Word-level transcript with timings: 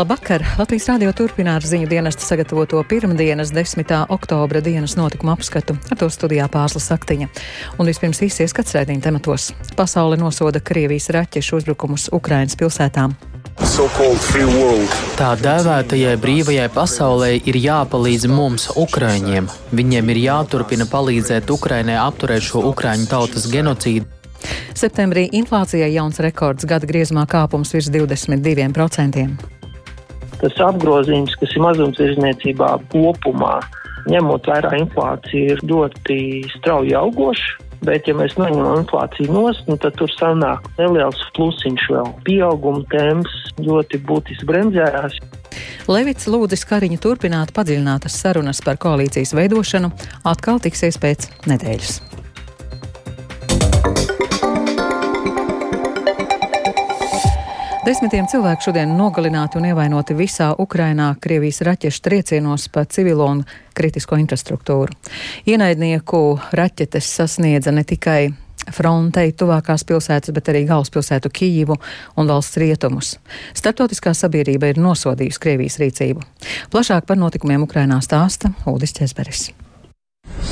Labvakar! 0.00 0.40
Latvijas 0.56 0.86
rādio 0.88 1.10
turpina 1.12 1.58
ar 1.58 1.64
ziņu 1.66 1.84
dienesta 1.90 2.24
sagatavoto 2.24 2.78
pirmdienas 2.88 3.50
10. 3.52 3.90
oktobra 4.08 4.62
dienas 4.64 4.94
notikuma 4.96 5.34
apskatu. 5.36 5.74
Ar 5.92 5.98
to 6.00 6.08
studijā 6.08 6.46
Pāzla 6.48 6.80
Saktiņa. 6.80 7.28
Un 7.76 7.90
vispirms 7.90 8.22
īsi 8.24 8.46
ieskats 8.46 8.72
rēdīņa 8.78 9.04
tematos. 9.04 9.50
Pasaule 9.76 10.16
nosoda 10.16 10.64
Krievijas 10.64 11.10
raķešu 11.12 11.60
uzbrukumus 11.60 12.08
Ukrainas 12.16 12.56
pilsētām. 12.56 13.12
Tā 15.20 15.34
dēvētajai 15.44 16.16
brīvajai 16.24 16.70
pasaulē 16.72 17.30
ir 17.36 17.60
jāpalīdz 17.60 18.24
mums, 18.32 18.70
Ukraiņiem. 18.80 19.52
Viņiem 19.76 20.16
ir 20.16 20.24
jāturpina 20.24 20.88
palīdzēt 20.88 21.52
Ukrainai 21.52 22.00
apturēt 22.00 22.48
šo 22.48 22.64
Ukraiņu 22.72 23.12
tautas 23.12 23.50
genocīdu. 23.52 24.08
Septembrī 24.72 25.28
inflācijai 25.36 25.92
jauns 25.92 26.24
rekords 26.24 26.64
gada 26.64 26.88
griezumā 26.88 27.28
kāpums 27.28 27.76
virs 27.76 27.92
22%. 27.92 29.59
Tas 30.40 30.60
apgrozījums, 30.64 31.36
kas 31.40 31.56
ir 31.56 31.64
mazumtirdzniecībā 31.66 32.70
kopumā, 32.92 33.58
ņemot 34.10 34.48
vērā 34.48 34.76
inflāciju, 34.80 35.56
ir 35.56 35.66
ļoti 35.68 36.20
strauji 36.56 36.96
augošs. 36.96 37.58
Bet, 37.80 38.04
ja 38.04 38.12
mēs 38.12 38.34
noņemam 38.36 38.82
inflāciju 38.82 39.32
nost, 39.32 39.64
nu, 39.64 39.78
tad 39.80 39.94
tur 39.96 40.10
sanāk 40.12 40.66
neliels 40.76 41.22
plusiņš 41.36 41.86
vēl. 41.94 42.10
Pieauguma 42.26 42.84
temps 42.92 43.38
ļoti 43.56 44.02
būtiski 44.04 44.48
bremzējās. 44.50 45.16
Levits 45.88 46.28
lūdzis 46.28 46.66
Kariņu 46.68 47.00
turpināt 47.00 47.54
padziļinātas 47.56 48.20
sarunas 48.20 48.60
par 48.64 48.76
koalīcijas 48.80 49.32
veidošanu, 49.32 49.94
atkal 50.28 50.60
tiksies 50.60 51.00
pēc 51.00 51.30
nedēļas. 51.48 52.09
Desmitiem 57.90 58.28
cilvēku 58.30 58.68
šodien 58.68 58.92
nogalināti 58.94 59.58
un 59.58 59.64
ievainoti 59.66 60.14
visā 60.14 60.52
Ukrainā 60.62 61.08
Krievijas 61.18 61.58
raķešu 61.66 62.04
triecienos 62.04 62.68
pa 62.70 62.84
civilo 62.86 63.26
un 63.26 63.40
kritisko 63.74 64.14
infrastruktūru. 64.20 64.94
Ienaidnieku 65.50 66.20
raķetes 66.54 67.08
sasniedza 67.18 67.74
ne 67.74 67.82
tikai 67.82 68.30
frontei 68.70 69.34
tuvākās 69.34 69.82
pilsētas, 69.88 70.30
bet 70.36 70.52
arī 70.52 70.62
galvaspilsētu 70.70 71.34
Kijivu 71.34 71.80
un 72.14 72.30
valsts 72.30 72.62
rietumus. 72.62 73.16
Startautiskā 73.58 74.14
sabiedrība 74.14 74.70
ir 74.70 74.78
nosodījusi 74.78 75.42
Krievijas 75.42 75.80
rīcību. 75.82 76.22
Plašāk 76.70 77.10
par 77.10 77.18
notikumiem 77.18 77.66
Ukrainā 77.66 77.98
stāsta 78.06 78.54
Uldis 78.70 78.94
Česberis. 79.00 79.48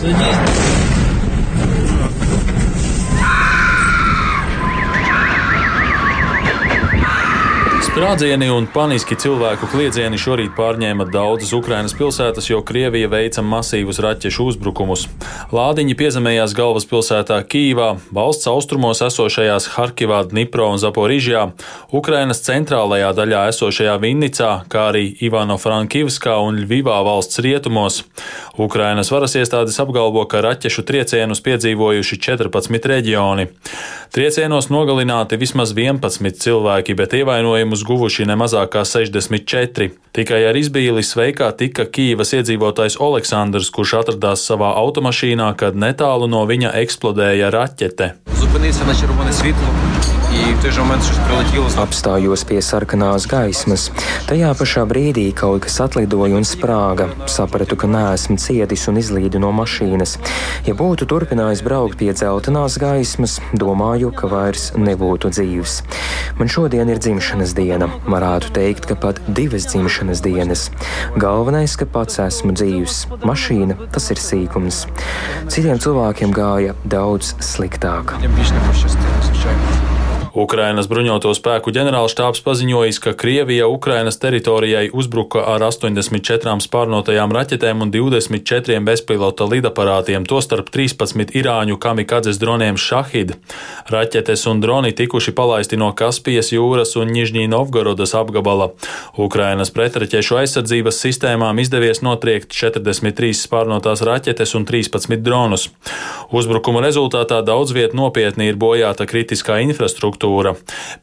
Sēdīt. 0.01 1.08
Sprādzieni 7.99 8.47
un 8.55 8.69
paniski 8.71 9.17
cilvēku 9.19 9.67
kliedzieni 9.73 10.21
šorīt 10.23 10.53
pārņēma 10.55 11.09
daudzas 11.11 11.51
Ukrainas 11.57 11.97
pilsētas, 11.99 12.47
jo 12.47 12.61
Krievija 12.63 13.09
veica 13.11 13.43
masīvus 13.43 13.99
raķešu 14.05 14.45
uzbrukumus. 14.53 15.09
Lādiņi 15.51 15.97
piezemējās 15.99 16.55
galvaspilsētā 16.55 17.41
Kīvā, 17.51 17.89
valsts 18.15 18.47
austrumos 18.53 19.03
esošajās 19.03 19.67
Harkivā, 19.75 20.21
Dnipro 20.31 20.69
un 20.71 20.79
Zaporižjā, 20.79 21.43
Ukrainas 21.91 22.45
centrālajā 22.47 23.11
daļā 23.19 23.43
esošajā 23.51 23.99
Vinnicā, 24.05 24.53
kā 24.71 24.93
arī 24.93 25.09
Ivano-Frankivskā 25.27 26.39
un 26.39 26.63
Ļvivā 26.63 27.01
valsts 27.03 27.43
rietumos. 27.43 28.05
Ukrainas 28.63 29.11
varas 29.11 29.35
iestādes 29.43 29.81
apgalvo, 29.83 30.23
ka 30.31 30.45
raķešu 30.47 30.87
triecienus 30.87 31.43
piedzīvojuši 31.43 32.23
14 32.31 32.89
reģioni. 32.95 33.51
Triecienos 34.15 34.71
nogalināti 34.71 35.37
vismaz 35.37 35.75
11 35.75 36.39
cilvēki, 36.47 36.95
bet 36.97 37.19
ievainojumus 37.19 37.88
guvuši 37.89 38.29
ne 38.29 38.37
mazāk 38.39 38.75
kā 38.77 38.85
64. 38.89 39.91
Tikai 40.17 40.43
ar 40.49 40.59
izbīli 40.59 41.05
sveikā 41.05 41.51
tika 41.59 41.89
Kīvas 41.89 42.35
iedzīvotājs 42.39 43.01
Aleksandrs, 43.03 43.73
kurš 43.75 43.99
atradās 44.03 44.45
savā 44.49 44.75
automašīnā, 44.83 45.53
kad 45.61 45.79
netālu 45.79 46.31
no 46.31 46.45
viņa 46.49 46.75
eksplodēja 46.85 47.53
raķete. 47.55 48.13
Zupinīja 48.49 48.87
na 48.89 48.95
červone 48.97 49.33
svitlo. 49.37 49.69
Apstājos 51.83 52.45
pie 52.49 52.61
sarkanās 52.65 53.27
gaismas. 53.29 53.89
Tajā 54.29 54.53
pašā 54.57 54.85
brīdī 54.89 55.27
kaut 55.37 55.67
kas 55.67 55.77
atlidoja 55.85 56.37
un 56.39 56.47
sprāga. 56.49 57.11
Sapratu, 57.29 57.77
ka 57.77 57.89
neesmu 57.91 58.39
cietis 58.41 58.87
un 58.89 59.01
izlīdu 59.01 59.41
no 59.43 59.51
mašīnas. 59.57 60.17
Ja 60.69 60.77
būtu 60.79 61.09
turpinājis 61.11 61.65
braukt 61.67 61.99
pie 62.01 62.09
dzeltenās 62.17 62.79
gaismas, 62.81 63.39
domāju, 63.53 64.13
ka 64.17 64.31
vairs 64.33 64.71
nebūtu 64.81 65.33
dzīves. 65.35 65.83
Man 66.41 66.49
šodien 66.49 66.89
ir 66.89 67.01
dzimšanas 67.05 67.53
diena. 67.59 67.91
Varētu 68.09 68.53
teikt, 68.57 68.89
ka 68.89 68.97
pat 68.97 69.21
divas 69.29 69.69
dzimšanas 69.69 70.25
dienas. 70.25 70.69
Galvenais, 71.21 71.77
ka 71.77 71.89
pats 71.89 72.21
esmu 72.25 72.57
dzīves. 72.57 73.01
Mašīna 73.29 73.77
tas 73.93 74.09
ir 74.15 74.25
sīkums. 74.25 74.85
Citiem 75.53 75.81
cilvēkiem 75.83 76.33
gāja 76.37 76.77
daudz 76.89 77.35
sliktāk. 77.45 78.17
вещественности. 78.55 79.38
Ukrainas 80.39 80.87
bruņoto 80.87 81.33
spēku 81.35 81.73
ģenerālštāps 81.75 82.45
paziņojis, 82.47 83.01
ka 83.03 83.13
Krievija 83.19 83.67
Ukrainas 83.67 84.21
teritorijai 84.23 84.85
uzbruka 84.95 85.41
ar 85.51 85.65
84 85.67 86.53
spārnotajām 86.63 87.33
raķetēm 87.35 87.83
un 87.83 87.91
24 87.91 88.79
bezpilota 88.87 89.49
lidaparātiem, 89.51 90.27
tostarp 90.31 90.71
13 90.71 91.35
irāņu 91.41 91.79
kamikadzes 91.83 92.39
droniem 92.39 92.79
Šahid. 92.79 93.35
Raķetes 93.91 94.47
un 94.53 94.63
droni 94.63 94.95
tikuši 94.95 95.35
palaisti 95.35 95.81
no 95.81 95.91
Kaspijas 95.99 96.53
jūras 96.55 96.95
un 97.01 97.11
Nižņī 97.17 97.49
Novgorodas 97.51 98.15
apgabala. 98.15 98.71
Ukrainas 99.19 99.75
pretraķešu 99.75 100.39
aizsardzības 100.45 101.03
sistēmām 101.03 101.59
izdevies 101.59 102.05
notriekt 102.07 102.55
43 102.55 103.35
spārnotās 103.43 104.07
raķetes 104.07 104.55
un 104.55 104.69
13 104.71 105.19
dronus. 105.27 105.67
Uzbrukuma 106.31 106.85
rezultātā 106.87 107.43
daudz 107.43 107.75
viet 107.75 107.99
nopietni 107.99 108.53
ir 108.53 108.61
bojāta 108.61 109.09
kritiskā 109.09 109.59
infrastruktūra 109.67 110.28
infrastruktūra. 110.29 110.55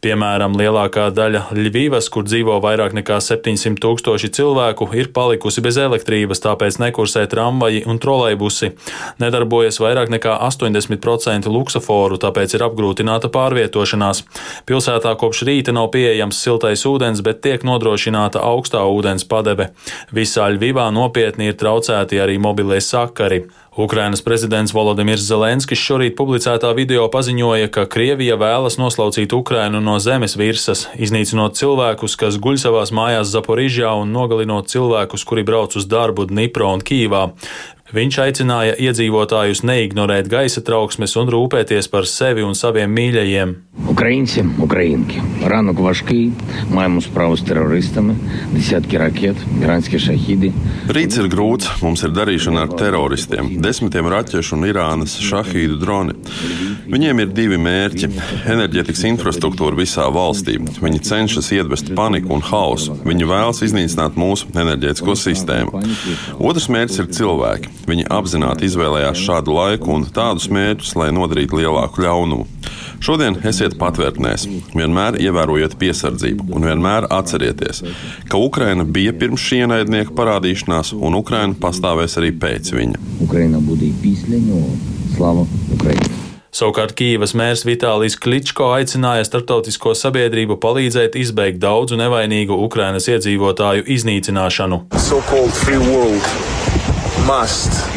Piemēram, 0.02 0.56
lielākā 0.58 1.10
daļa 1.14 1.56
Ļvivas, 1.56 2.10
kur 2.10 2.26
dzīvo 2.26 2.60
vairāk 2.62 2.94
nekā 2.94 3.20
700 3.20 3.80
tūkstoši 3.82 4.30
cilvēku, 4.32 4.90
ir 4.94 5.12
palikusi 5.14 5.62
bez 5.62 5.78
elektrības, 5.78 6.42
tāpēc 6.44 6.80
nekursē 6.80 7.26
tramvaji 7.28 7.86
un 7.88 8.00
trolejbusi. 8.00 8.74
Nedarbojas 9.20 9.80
vairāk 9.80 10.12
nekā 10.14 10.38
80% 10.46 11.50
luksaforu, 11.50 12.18
tāpēc 12.18 12.56
ir 12.56 12.66
apgrūtināta 12.68 13.30
pārvietošanās. 13.34 14.24
Pilsētā 14.66 15.16
kopš 15.18 15.46
rīta 15.48 15.74
nav 15.74 15.92
pieejams 15.94 16.40
siltais 16.42 16.86
ūdens, 16.86 17.24
bet 17.26 17.42
tiek 17.42 17.64
nodrošināta 17.66 18.44
augstā 18.44 18.86
ūdens 18.86 19.26
padeve. 19.28 19.72
Visā 20.14 20.50
Ļvivā 20.54 20.92
nopietni 20.94 21.50
ir 21.50 21.60
traucēti 21.60 22.22
arī 22.22 22.38
mobilie 22.42 22.82
sakari. 22.82 23.46
Ukrainas 23.76 24.22
prezidents 24.24 24.72
Volodimirs 24.72 25.26
Zelenskis 25.28 25.82
šorīt 25.84 26.14
publicētā 26.16 26.70
video 26.78 27.10
paziņoja, 27.12 27.68
ka 27.76 27.84
Krievija 27.92 28.38
vēlas 28.40 28.78
noslaucīt 28.80 29.36
Ukrainu 29.36 29.82
no 29.84 29.98
zemes 30.00 30.38
virsmas, 30.40 30.86
iznīcinot 30.96 31.60
cilvēkus, 31.60 32.16
kas 32.16 32.40
guļ 32.40 32.62
savās 32.64 32.94
mājās 32.96 33.34
Zaporižjā 33.34 33.92
un 34.00 34.16
nogalinot 34.16 34.72
cilvēkus, 34.72 35.28
kuri 35.28 35.44
brauc 35.44 35.76
uz 35.76 35.90
darbu 35.92 36.24
Dnipro 36.32 36.72
un 36.72 36.86
Kīvā. 36.88 37.26
Viņš 37.91 38.17
aicināja 38.23 38.77
iedzīvotājus 38.79 39.65
neignorēt 39.67 40.29
gaisa 40.31 40.61
trauksmes 40.63 41.17
un 41.19 41.31
rūpēties 41.35 41.89
par 41.91 42.07
sevi 42.07 42.45
un 42.47 42.55
saviem 42.55 42.93
mīļajiem. 42.95 43.57
Українці, 43.91 44.45
українки, 44.59 45.23
ранок 45.45 45.79
важкий, 45.79 46.33
маємо 46.71 47.01
справу 47.01 47.37
з 47.37 47.43
терористами, 47.43 48.17
десятки 48.53 48.99
ракет, 48.99 49.37
іранські 49.63 49.99
шахіди. 49.99 50.53
Rīts 50.89 51.19
ir 51.19 51.27
grūts, 51.31 51.67
mums 51.83 52.05
ir 52.07 52.15
darīšana 52.15 52.69
ar 52.69 52.77
teroristiem, 52.79 53.57
desmitiem 53.63 54.07
raķešu 54.07 54.55
un 54.57 54.69
Irānas 54.71 55.17
šahīdu 55.19 55.81
droni. 55.83 56.15
Viņiem 56.87 57.25
ir 57.25 57.35
divi 57.35 57.59
mērķi - 57.59 58.55
enerģētikas 58.55 59.03
infrastruktūra 59.11 59.75
visā 59.75 60.07
valstī. 60.07 60.59
Viņi 60.59 61.03
cenšas 61.11 61.51
iedvest 61.59 61.95
paniku 61.95 62.35
un 62.39 62.41
hausu. 62.41 62.95
Viņi 63.05 63.31
vēlas 63.35 63.63
iznīcināt 63.67 64.15
mūsu 64.15 64.47
enerģētisko 64.55 65.15
sistēmu. 65.27 65.71
Otrs 66.39 66.69
mērķis 66.69 66.99
ir 66.99 67.07
cilvēki. 67.19 67.74
Viņi 67.86 68.08
apzināti 68.10 68.66
izvēlējās 68.70 69.22
šādu 69.28 69.54
laiku 69.56 69.94
un 69.94 70.08
tādus 70.16 70.48
mērķus, 70.54 70.96
lai 70.98 71.12
nodarītu 71.14 71.60
lielāku 71.62 72.06
ļaunumu. 72.06 72.48
Šodien 73.06 73.38
esiet 73.46 73.76
patvērtnēs, 73.78 74.48
vienmēr 74.74 75.20
ievērojiet 75.22 75.76
piesardzību 75.82 76.48
un 76.56 76.66
vienmēr 76.66 77.10
atcerieties, 77.14 77.84
ka 78.32 78.42
Ukraina 78.42 78.88
bija 78.88 79.14
pirms 79.14 79.44
šī 79.46 79.66
ienaidnieka 79.66 80.16
parādīšanās, 80.18 80.96
un 80.96 81.20
Ukraina 81.20 81.58
pastāvēs 81.62 82.18
arī 82.22 82.34
pēc 82.42 82.74
viņa. 82.74 83.02
Ukraina 83.28 83.62
būtu 83.62 83.92
pīsļa, 84.02 84.44
no 84.48 84.64
slava 85.14 85.46
Ukraina! 85.76 86.24
Savukārt 86.56 86.94
Kīivas 86.96 87.34
mērs 87.36 87.66
Vitālijs 87.68 88.16
Kličko 88.24 88.70
aicināja 88.78 89.26
starptautisko 89.28 89.92
sabiedrību 90.00 90.56
palīdzēt 90.64 91.18
izbeigt 91.20 91.60
daudzu 91.60 92.00
nevainīgu 92.00 92.56
Ukrainas 92.64 93.10
iedzīvotāju 93.12 93.84
iznīcināšanu. 93.98 94.86
So 94.96 95.20
must 97.24 97.95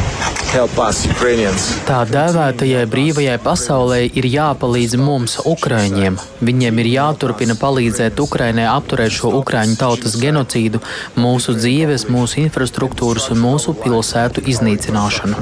Tā 1.85 1.99
dēvētajai 2.09 2.87
brīvajai 2.89 3.35
pasaulē 3.45 3.99
ir 4.17 4.29
jāpalīdz 4.33 4.97
mums, 4.97 5.37
Ukraiņiem. 5.45 6.17
Viņiem 6.41 6.81
ir 6.81 6.89
jāturpina 6.95 7.57
palīdzēt 7.61 8.23
Ukrainai 8.25 8.65
apturēt 8.71 9.13
šo 9.19 9.35
Ukraiņu 9.43 9.77
tautas 9.77 10.17
genocīdu, 10.17 10.81
mūsu 11.21 11.53
dzīves, 11.59 12.09
mūsu 12.09 12.41
infrastruktūras 12.47 13.29
un 13.35 13.45
mūsu 13.45 13.77
pilsētu 13.77 14.47
iznīcināšanu. 14.49 15.37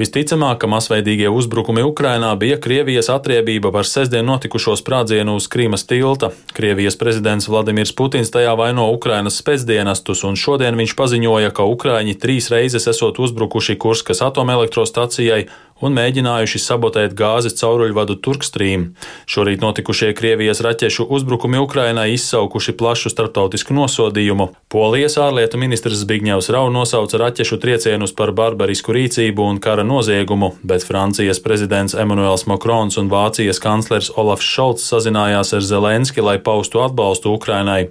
Visticamāk, 0.00 0.62
ka 0.62 0.68
masveidīgie 0.70 1.28
uzbrukumi 1.28 1.82
Ukrainā 1.84 2.30
bija 2.40 2.56
Krievijas 2.62 3.10
atriebība 3.12 3.68
par 3.74 3.84
sestdien 3.84 4.24
notikušo 4.24 4.72
sprādzienu 4.78 5.34
uz 5.36 5.44
Krīmas 5.52 5.84
tilta. 5.84 6.30
Krievijas 6.56 6.96
prezidents 6.96 7.50
Vladimirs 7.50 7.92
Putins 7.98 8.32
tajā 8.32 8.54
vaino 8.56 8.86
Ukrainas 8.94 9.36
spēcdienestus, 9.42 10.22
un 10.24 10.38
šodien 10.40 10.78
viņš 10.80 10.94
paziņoja, 10.96 11.50
ka 11.52 11.66
Ukraiņi 11.68 12.16
trīs 12.22 12.48
reizes 12.54 12.88
esot 12.88 13.20
uzbrukuši 13.40 13.78
Kurskas 13.78 14.20
atomelektrostacijai 14.20 15.46
un 15.80 15.94
mēģinājuši 15.96 16.58
sabotēt 16.60 17.14
gāzes 17.16 17.54
cauruļvadu 17.56 18.18
Turkstrīm. 18.20 18.90
Šorīt 19.24 19.62
notikušie 19.64 20.10
Krievijas 20.12 20.60
raķešu 20.60 21.06
uzbrukumi 21.08 21.56
Ukrainai 21.56 22.10
izsaukuši 22.12 22.74
plašu 22.76 23.08
starptautisku 23.08 23.72
nosodījumu. 23.72 24.50
Polijas 24.68 25.16
ārlietu 25.16 25.56
ministrs 25.56 26.02
Zbigņevs 26.02 26.50
Rau 26.52 26.66
nosauca 26.68 27.22
raķešu 27.22 27.56
triecienus 27.62 28.12
par 28.12 28.34
barbarisku 28.36 28.92
rīcību 28.92 29.46
un 29.54 29.62
kara 29.64 29.86
noziegumu, 29.88 30.52
bet 30.60 30.84
Francijas 30.84 31.40
prezidents 31.40 31.96
Emmanuels 31.96 32.44
Macrons 32.50 33.00
un 33.00 33.08
Vācijas 33.08 33.62
kanclers 33.62 34.12
Olafs 34.20 34.44
Šolts 34.44 34.84
sazinājās 34.92 35.56
ar 35.56 35.64
Zelenski, 35.64 36.20
lai 36.20 36.36
paustu 36.44 36.84
atbalstu 36.84 37.32
Ukrainai. 37.32 37.86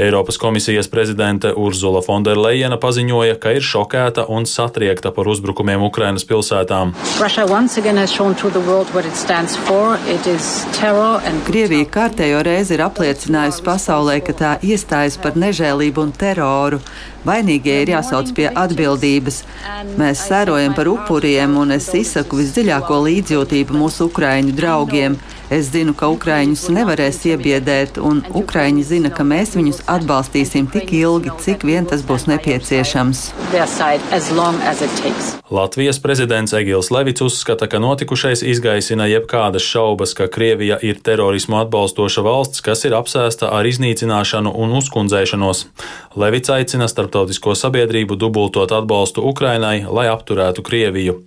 Eiropas 0.00 0.36
komisijas 0.36 0.88
prezidente 0.88 1.50
Urzula 1.52 2.00
Fonderleina 2.00 2.78
paziņoja, 2.80 3.34
ka 3.36 3.50
ir 3.52 3.64
šokēta 3.64 4.22
un 4.32 4.46
satriekta 4.48 5.10
par 5.12 5.28
uzbrukumiem 5.28 5.82
Ukrainas 5.84 6.24
pilsētām. 6.24 6.94
Krievija 11.44 11.88
kārtējo 11.96 12.40
reizi 12.48 12.78
ir 12.78 12.84
apliecinājusi 12.86 13.64
pasaulē, 13.66 14.14
ka 14.24 14.36
tā 14.38 14.52
iestājas 14.64 15.18
par 15.20 15.36
nežēlību 15.36 16.06
un 16.06 16.14
teroru. 16.16 16.80
Vainīgie 17.28 17.82
ir 17.82 17.92
jāsauc 17.92 18.32
pie 18.38 18.48
atbildības. 18.48 19.42
Mēs 20.00 20.24
sērojam 20.30 20.72
par 20.78 20.88
upuriem, 20.88 21.58
un 21.60 21.76
es 21.76 21.90
izsaku 21.92 22.40
visdziļāko 22.40 23.02
līdzjūtību 23.04 23.76
mūsu 23.82 24.08
ukraiņu 24.08 24.56
draugiem. 24.56 25.20
Es 25.50 25.66
zinu, 25.74 25.96
ka 25.98 26.06
Ukrāņus 26.14 26.68
nevarēs 26.70 27.16
iebiedēt, 27.26 27.96
un 27.98 28.20
Ukrāņi 28.38 28.84
zina, 28.86 29.10
ka 29.10 29.24
mēs 29.26 29.56
viņus 29.58 29.80
atbalstīsim 29.90 30.68
tik 30.70 30.92
ilgi, 30.94 31.32
cik 31.42 31.66
vien 31.66 31.88
tas 31.90 32.04
būs 32.06 32.28
nepieciešams. 32.30 33.24
Latvijas 35.50 35.98
prezidents 35.98 36.54
Egils 36.54 36.92
Levits 36.94 37.24
uzskata, 37.26 37.66
ka 37.66 37.80
notikušais 37.82 38.44
izgaisina 38.46 39.08
jebkādas 39.10 39.66
šaubas, 39.66 40.14
ka 40.14 40.28
Krievija 40.30 40.78
ir 40.86 41.02
terorismu 41.02 41.58
atbalstoša 41.64 42.22
valsts, 42.22 42.62
kas 42.62 42.86
ir 42.86 42.94
apsēsta 42.94 43.50
ar 43.50 43.66
iznīcināšanu 43.66 44.54
un 44.54 44.78
uzkundzēšanos. 44.78 45.64
Levits 46.14 46.54
aicina 46.54 46.86
starptautisko 46.86 47.56
sabiedrību 47.58 48.14
dubultot 48.14 48.70
atbalstu 48.70 49.26
Ukrainai, 49.26 49.80
lai 49.82 50.06
apturētu 50.14 50.62
Krieviju. 50.62 51.18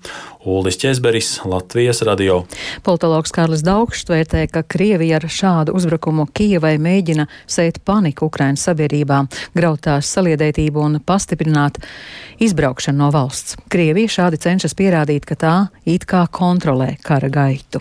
Uldis 0.46 0.78
Česberis, 0.78 1.42
Latvijas 1.46 2.02
radio. 2.02 2.42
Politologs 2.84 3.32
Kārlis 3.32 3.64
Daugšs 3.64 4.04
vērtē, 4.10 4.42
ka 4.52 4.64
Krievija 4.68 5.22
ar 5.22 5.28
šādu 5.32 5.72
uzbrukumu 5.78 6.26
Kijavai 6.36 6.76
mēģina 6.84 7.26
sēt 7.48 7.80
paniku 7.88 8.28
Ukrainas 8.28 8.66
sabiedrībā, 8.68 9.22
graut 9.56 9.86
tās 9.88 10.12
saliedētību 10.12 10.84
un 10.84 11.00
pastiprināt 11.00 11.80
izbraukšanu 12.44 13.00
no 13.00 13.10
valsts. 13.16 13.56
Krievija 13.72 14.12
šādi 14.18 14.42
cenšas 14.44 14.76
pierādīt, 14.76 15.24
ka 15.30 15.40
tā 15.40 15.56
it 15.88 16.04
kā 16.10 16.26
kontrolē 16.28 16.98
kara 17.08 17.32
gaitu. 17.32 17.80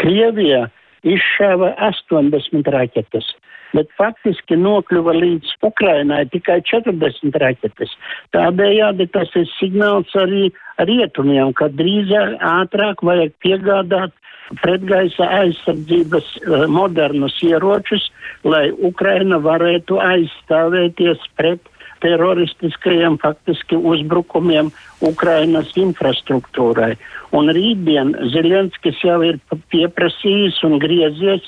Krievija 0.00 0.70
izšāva 1.04 1.74
80 1.92 2.72
raķetes 2.72 3.28
bet 3.76 3.90
faktiski 4.00 4.58
nokļuva 4.60 5.14
līdz 5.16 5.56
Ukrainai 5.66 6.24
tikai 6.32 6.60
40 6.66 7.36
raķetes. 7.42 7.92
Tādējādi 8.36 9.08
tas 9.14 9.32
ir 9.38 9.48
signāls 9.56 10.12
arī 10.18 10.50
rietumiem, 10.88 11.52
ka 11.56 11.70
drīzāk 11.72 12.38
ātrāk 12.44 13.04
vajag 13.06 13.36
piegādāt 13.44 14.14
pretgaisa 14.62 15.26
aizsardzības 15.42 16.26
uh, 16.44 16.66
modernus 16.70 17.34
ieročus, 17.42 18.04
lai 18.46 18.68
Ukraina 18.70 19.40
varētu 19.42 19.98
aizstāvēties 20.02 21.24
pret 21.38 21.72
teroristiskajiem 22.00 23.18
faktiski 23.22 23.76
uzbrukumiem 23.76 24.70
Ukrainas 25.04 25.72
infrastruktūrai. 25.76 26.94
Un 27.36 27.50
rītdien 27.52 28.14
Zelenskis 28.32 29.00
jau 29.04 29.18
ir 29.26 29.38
pieprasījis 29.72 30.62
un 30.68 30.78
griezies, 30.82 31.44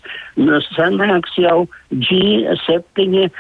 sanāks 0.75 1.37
jau 1.39 1.67
G7 1.95 3.25
uh, 3.25 3.31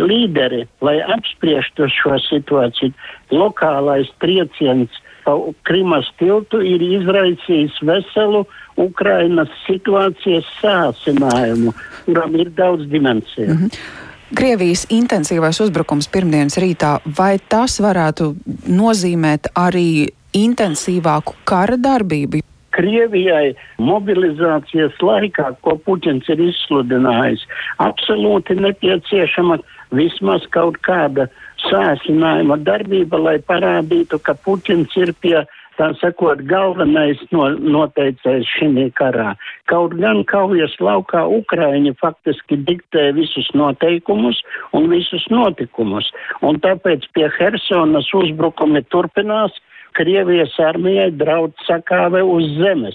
līderi, 0.00 0.64
lai 0.80 0.98
apspriestu 1.16 1.90
šo 1.92 2.16
situāciju. 2.30 2.94
Lokālais 3.34 4.10
trieciens 4.22 5.02
pa 5.24 5.36
Krimas 5.68 6.08
tiltu 6.18 6.62
ir 6.64 6.82
izraisījis 6.82 7.76
veselu 7.84 8.44
Ukrainas 8.80 9.50
situācijas 9.66 10.46
sāsinājumu, 10.62 11.74
kuram 12.06 12.38
ir 12.40 12.54
daudz 12.56 12.88
dimensiju. 12.88 13.50
Mm 13.50 13.66
-hmm. 13.66 14.08
Krievijas 14.30 14.84
intensīvais 14.94 15.58
uzbrukums 15.58 16.06
pirmdienas 16.06 16.54
rītā, 16.62 17.00
vai 17.18 17.40
tas 17.50 17.80
varētu 17.82 18.28
nozīmēt 18.70 19.48
arī 19.58 20.06
intensīvāku 20.38 21.34
kara 21.50 21.74
darbību? 21.74 22.38
Krievijai 22.70 23.56
mobilizācijas 23.82 24.94
laikā, 25.02 25.48
ko 25.66 25.74
Puķins 25.82 26.30
ir 26.30 26.44
izsludinājis, 26.46 27.42
absolūti 27.82 28.54
nepieciešama 28.60 29.58
vismaz 29.98 30.46
kaut 30.54 30.78
kāda 30.86 31.26
sāsinājuma 31.66 32.60
darbība, 32.62 33.18
lai 33.18 33.36
parādītu, 33.42 34.22
ka 34.22 34.36
Puķins 34.46 34.94
ir 35.02 35.10
pie 35.18 35.40
tā 35.80 35.90
sakot, 36.00 36.42
galvenais 36.48 37.20
no, 37.32 37.48
noteicējs 37.76 38.52
šī 38.58 38.86
karā. 38.98 39.32
Kaut 39.72 39.96
gan 40.00 40.22
kaujas 40.28 40.76
laukā 40.82 41.24
Ukraiņi 41.40 41.94
faktiski 42.00 42.60
diktē 42.68 43.10
visus 43.16 43.48
noteikumus 43.56 44.42
un 44.76 44.90
visus 44.92 45.24
notikumus, 45.32 46.12
un 46.44 46.60
tāpēc 46.60 47.08
pie 47.16 47.28
Hersonas 47.38 48.12
uzbrukumi 48.22 48.84
turpinās, 48.92 49.56
Krievijas 49.98 50.52
armijai 50.62 51.08
draud 51.18 51.50
sakāve 51.66 52.20
uz 52.22 52.44
zemes. 52.60 52.94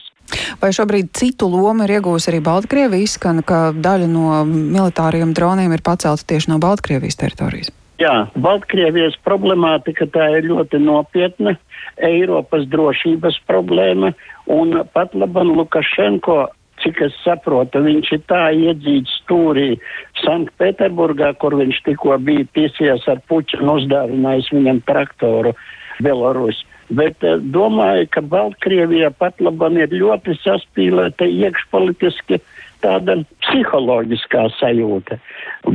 Vai 0.61 0.71
šobrīd 0.73 1.11
citu 1.11 1.49
lomu 1.51 1.83
ir 1.83 1.97
iegūsi 1.97 2.31
arī 2.31 2.39
Baltkrievija? 2.45 3.03
Izskan, 3.03 3.43
ka 3.43 3.73
daļa 3.75 4.07
no 4.09 4.43
militāriem 4.47 5.35
droniem 5.35 5.75
ir 5.75 5.83
pacelta 5.83 6.23
tieši 6.31 6.53
no 6.53 6.61
Baltkrievijas 6.63 7.19
teritorijas. 7.19 7.73
Jā, 8.01 8.25
Baltkrievijas 8.35 9.15
problemātika 9.23 10.07
tā 10.11 10.27
ir 10.35 10.49
ļoti 10.49 10.81
nopietna. 10.83 11.55
Eiropas 12.03 12.65
drošības 12.67 13.37
problēma, 13.47 14.11
un 14.51 14.75
pat 14.91 15.15
labam 15.15 15.53
Lukašenko, 15.55 16.49
cik 16.83 16.99
es 17.07 17.15
saprotu, 17.23 17.79
viņš 17.85 18.11
ir 18.17 18.23
tā 18.27 18.41
iedzīts 18.51 19.13
stūrī 19.21 19.77
Sanktpēterburgā, 20.25 21.31
kur 21.39 21.55
viņš 21.55 21.81
tikko 21.87 22.17
bija 22.19 22.43
piesies 22.57 23.07
ar 23.07 23.23
puķinu 23.31 23.77
uzdāvinājis 23.79 24.51
viņam 24.51 24.83
traktoru 24.89 25.55
Belorus. 26.03 26.59
Bet 26.91 27.23
uh, 27.23 27.39
domāju, 27.39 28.09
ka 28.11 28.21
Baltkrievijā 28.21 29.09
pat 29.17 29.39
labam 29.41 29.79
ir 29.79 29.95
ļoti 29.95 30.35
saspīlēta 30.43 31.25
iekšpolitiski 31.31 32.41
tāda 32.85 33.17
psiholoģiskā 33.43 34.45
sajūta. 34.59 35.17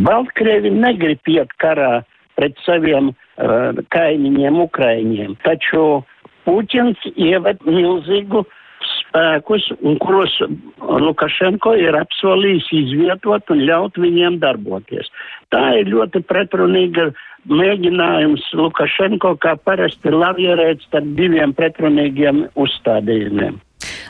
Baltkrievi 0.06 0.72
negrib 0.76 1.34
iet 1.34 1.52
karā 1.62 2.00
pret 2.38 2.56
saviem 2.64 3.10
uh, 3.10 3.76
kaimiņiem, 3.92 4.62
Ukraiņiem, 4.64 5.36
taču 5.44 6.00
Puķins 6.46 7.02
ieved 7.20 7.60
milzīgu 7.68 8.46
spēkus, 8.80 9.66
kuros 10.00 10.36
Lukašenko 10.80 11.74
ir 11.78 11.98
apsolījis 11.98 12.70
izvietot 12.78 13.52
un 13.52 13.64
ļaut 13.68 13.98
viņiem 14.00 14.38
darboties. 14.42 15.10
Tā 15.52 15.64
ir 15.82 15.90
ļoti 15.92 16.22
pretrunīga 16.30 17.10
mēģinājums 17.50 18.46
Lukašenko 18.56 19.34
kā 19.44 19.56
parasti 19.64 20.12
lavierēt 20.14 20.84
starp 20.88 21.12
diviem 21.18 21.52
pretrunīgiem 21.56 22.46
uzstādījumiem. 22.56 23.60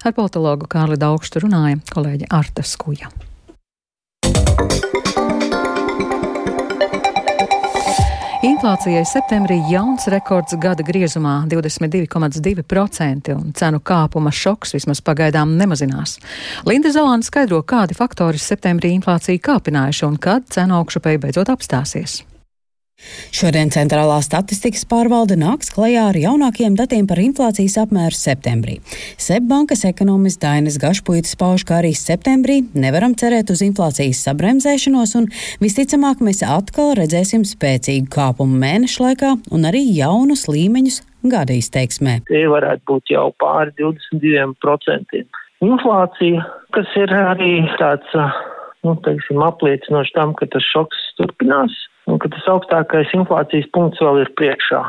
Ar 0.01 0.15
politologu 0.17 0.65
Kārli 0.71 0.97
Daugštu 0.97 1.43
runāja 1.45 1.77
kolēģi 1.93 2.31
Arta 2.33 2.65
Skuja. 2.65 3.11
Inflācijai 8.41 9.03
septembrī 9.05 9.59
jauns 9.69 10.07
rekords 10.09 10.57
gada 10.61 10.81
griezumā- 10.85 11.45
22,2% 11.53 13.35
un 13.35 13.53
cenu 13.53 13.81
kāpuma 13.81 14.33
šoks 14.33 14.73
vismaz 14.73 15.03
pagaidām 15.05 15.53
nemazinās. 15.61 16.17
Linda 16.65 16.89
Zalāna 16.89 17.23
skaidro, 17.23 17.63
kādi 17.63 17.93
faktori 17.93 18.41
septembrī 18.41 18.97
inflāciju 18.99 19.41
kāpinājuši 19.41 20.07
un 20.07 20.17
kad 20.17 20.49
cenu 20.49 20.83
augšupēji 20.83 21.21
beidzot 21.21 21.53
apstāsies. 21.53 22.23
Šodien 23.35 23.71
Centrālā 23.73 24.19
statistikas 24.25 24.85
pārvalde 24.91 25.37
nāks 25.41 25.71
klajā 25.75 26.09
ar 26.11 26.19
jaunākiem 26.19 26.77
datiem 26.79 27.07
par 27.11 27.21
inflācijas 27.23 27.79
apmēru 27.85 28.17
septembrī. 28.17 28.79
Sebbankas 29.21 29.87
ekonomists 29.89 30.43
Dainis 30.43 30.79
Gašpuitis 30.83 31.37
pauž, 31.41 31.65
ka 31.69 31.79
arī 31.81 31.93
septembrī 31.97 32.61
nevaram 32.75 33.15
cerēt 33.19 33.53
uz 33.55 33.63
inflācijas 33.67 34.23
sabremzēšanos, 34.27 35.15
un 35.21 35.31
visticamāk 35.63 36.25
mēs 36.27 36.43
atkal 36.47 36.95
redzēsim 36.99 37.47
spēcīgu 37.49 38.11
kāpumu 38.13 38.61
mēnešu 38.61 39.07
laikā 39.07 39.37
un 39.55 39.69
arī 39.71 39.85
jaunus 39.97 40.47
līmeņus 40.51 41.03
gada 41.31 41.57
izteiksmē. 41.57 42.21
Tie 42.29 42.47
varētu 42.49 42.87
būt 42.89 43.13
jau 43.15 43.29
pāri 43.41 43.75
22%. 43.81 45.25
Inflācija, 45.61 46.45
kas 46.73 46.93
ir 46.97 47.13
arī 47.13 47.53
tāds, 47.77 48.15
nu, 48.87 48.95
teiksim, 49.05 49.43
apliecinoši 49.45 50.17
tam, 50.17 50.33
ka 50.39 50.49
tas 50.53 50.65
šoks 50.73 51.03
turpinās, 51.21 51.75
un 52.09 52.21
ka 52.23 52.31
tas 52.33 52.47
augstākais 52.55 53.13
inflācijas 53.17 53.69
punkts 53.75 54.03
vēl 54.03 54.23
ir 54.25 54.33
priekšā. 54.41 54.81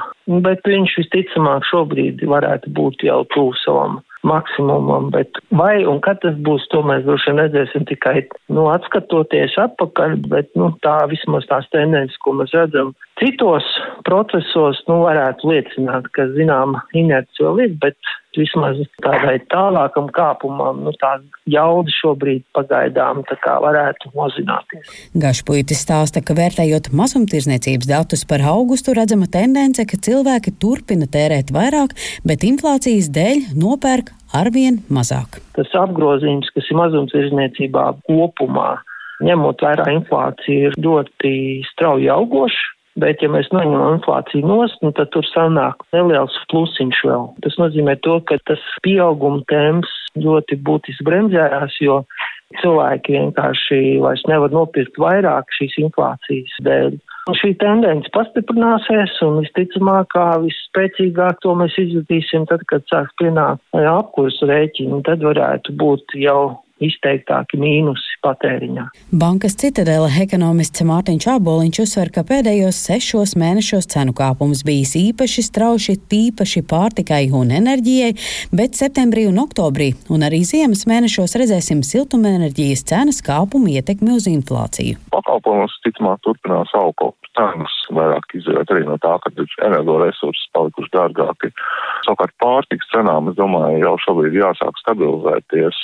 Bet 0.45 0.63
viņš 0.67 0.95
visticamāk 1.01 1.67
šobrīd 1.67 2.23
varētu 2.29 2.71
būt 2.77 3.03
jau 3.07 3.21
tuvu 3.33 3.57
savam 3.63 3.99
maksimumam, 4.27 5.09
bet 5.13 5.39
vai 5.57 5.81
un 5.87 5.99
kad 6.05 6.19
tas 6.21 6.35
būs, 6.45 6.67
to 6.69 6.83
mēs 6.85 7.05
droši 7.07 7.31
vien 7.31 7.41
redzēsim 7.41 7.87
tikai, 7.89 8.21
nu, 8.53 8.67
atskatoties 8.69 9.57
atpakaļ, 9.63 10.17
bet, 10.29 10.51
nu, 10.59 10.69
tā 10.85 10.99
vismaz 11.09 11.47
tās 11.49 11.65
tendences, 11.73 12.19
ko 12.21 12.35
mēs 12.37 12.53
redzam 12.53 12.93
citos 13.21 13.65
procesos, 14.07 14.81
nu, 14.89 15.01
varētu 15.07 15.49
liecināt, 15.51 16.09
ka, 16.15 16.29
zinām, 16.37 16.77
inerts 16.97 17.41
vēl 17.41 17.65
ir, 17.65 17.75
bet 17.81 18.13
vismaz 18.39 18.79
tādai 19.03 19.37
tālākam 19.51 20.07
kāpumam, 20.13 20.83
nu 20.85 20.93
tā 21.01 21.17
jauda 21.49 21.93
šobrīd 21.97 22.45
pagaidām 22.55 23.23
tā 23.29 23.37
kā 23.43 23.57
varētu 23.63 24.11
mozināties. 24.15 24.91
Gašpuitis 25.17 25.83
stāsta, 25.85 26.23
ka 26.23 26.35
vērtējot 26.37 26.91
mazumtirdzniecības 26.95 27.89
datus 27.91 28.25
par 28.29 28.43
augustu, 28.53 28.95
redzama 28.97 29.29
tendence, 29.31 29.85
ka 29.87 29.99
cilvēki 30.07 30.55
turpina 30.61 31.09
tērēt 31.11 31.53
vairāk, 31.55 31.95
bet 32.27 32.45
inflācijas 32.47 33.11
dēļ 33.13 33.51
nopērk 33.59 34.13
arvien 34.37 34.81
mazāk. 34.91 35.41
Tas 35.57 35.71
apgrozījums, 35.77 36.51
kas 36.55 36.69
ir 36.71 36.79
mazumtirdzniecībā 36.79 37.87
kopumā, 38.07 38.75
ņemot 39.25 39.63
vērā 39.65 39.89
inflāciju, 39.97 40.69
ir 40.71 40.77
ļoti 40.81 41.33
strauji 41.73 42.09
augošs. 42.13 42.61
Bet, 42.99 43.21
ja 43.23 43.29
mēs 43.31 43.47
noņemam 43.55 43.95
inflāciju 43.95 44.43
nost, 44.43 44.81
nu, 44.83 44.91
tad 44.91 45.13
tur 45.13 45.23
sanāk 45.29 45.85
neliels 45.95 46.35
plusiņš 46.51 46.97
vēl. 47.07 47.29
Tas 47.45 47.55
nozīmē 47.61 47.95
to, 48.03 48.17
ka 48.27 48.35
tas 48.49 48.63
pieauguma 48.83 49.45
temps 49.47 49.93
ļoti 50.19 50.57
būtiski 50.67 51.05
bremzējās, 51.07 51.77
jo 51.79 52.01
cilvēki 52.59 53.15
vienkārši 53.15 53.79
vairs 54.03 54.25
nevar 54.27 54.51
nopirkt 54.51 54.99
vairāk 54.99 55.55
šīs 55.55 55.77
inflācijas 55.85 56.57
dēļ. 56.67 56.99
Un 57.29 57.37
šī 57.37 57.53
tendence 57.61 58.11
pastiprināsies, 58.15 59.13
un 59.23 59.39
visticamāk, 59.45 60.09
kā 60.11 60.25
visspēcīgāk 60.43 61.39
to 61.45 61.53
mēs 61.55 61.77
izjutīsim 61.79 62.47
tad, 62.49 62.65
kad 62.67 62.83
sāks 62.91 63.15
pienākt 63.21 63.63
apkursu 63.77 64.49
rēķini, 64.49 65.03
tad 65.07 65.23
varētu 65.23 65.77
būt 65.79 66.17
jau 66.19 66.41
izteiktāki 66.85 67.59
mīnusi 67.61 68.19
patēriņā. 68.25 68.87
Bankas 69.23 69.55
citadela 69.61 70.09
ekonomists 70.21 70.83
Mārtiņš 70.87 71.27
Aboliņš 71.35 71.81
uzsver, 71.85 72.11
ka 72.13 72.25
pēdējos 72.27 72.81
sešos 72.87 73.35
mēnešos 73.39 73.89
cenu 73.93 74.15
kāpums 74.17 74.63
bijis 74.67 74.93
īpaši 74.99 75.45
strauši, 75.47 75.97
tīpaši 76.11 76.65
pārtikai 76.69 77.23
un 77.37 77.53
enerģijai, 77.61 78.11
bet 78.55 78.77
septembrī 78.79 79.27
un 79.29 79.41
oktobrī 79.43 79.91
un 80.13 80.27
arī 80.27 80.43
ziemas 80.47 80.85
mēnešos 80.89 81.37
redzēsim 81.41 81.81
siltumenerģijas 81.87 82.85
cenas 82.91 83.21
kāpumu 83.25 83.73
ietekmi 83.77 84.15
uz 84.17 84.29
inflāciju. 84.31 84.99
Pakalpojums, 85.15 85.79
ticamāk, 85.85 86.21
turpinās 86.25 86.73
augt 86.77 87.17
cenas 87.37 87.73
vairāk 87.95 88.35
izdarīt 88.35 88.71
arī 88.73 88.85
no 88.87 88.97
tā, 89.01 89.13
ka 89.23 89.31
energoresursi 89.67 90.49
palikuši 90.55 90.91
dārgāki. 90.95 91.51
Savukārt 92.05 92.35
pārtiks 92.43 92.89
cenām, 92.91 93.29
es 93.31 93.37
domāju, 93.39 93.81
jau 93.85 93.95
šobrīd 94.05 94.37
jāsāk 94.37 94.79
stabilizēties. 94.83 95.79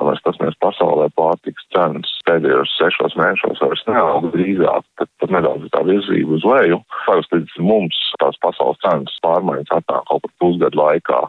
Mēs 0.00 0.22
paskatāmies 0.24 0.56
pasaulē 0.64 1.10
pārtiks 1.18 1.66
cenas 1.74 2.10
pēdējos 2.26 2.72
sešos 2.78 3.14
mēnešos 3.18 3.60
vairs 3.60 3.82
neaug 3.88 4.30
drīzāk, 4.32 4.86
tad 4.98 5.10
pat 5.20 5.34
nedaudz 5.36 5.68
tā 5.74 5.82
virzība 5.86 6.38
uz 6.38 6.46
leju. 6.48 6.80
Parasti 7.04 7.38
līdz 7.38 7.60
mums 7.68 7.98
tās 8.22 8.38
pasaules 8.42 8.80
cenas 8.82 9.20
pārmaiņas 9.26 9.76
atnāk 9.78 10.08
kaut 10.08 10.24
kur 10.24 10.34
pusgadu 10.42 10.80
laikā. 10.80 11.20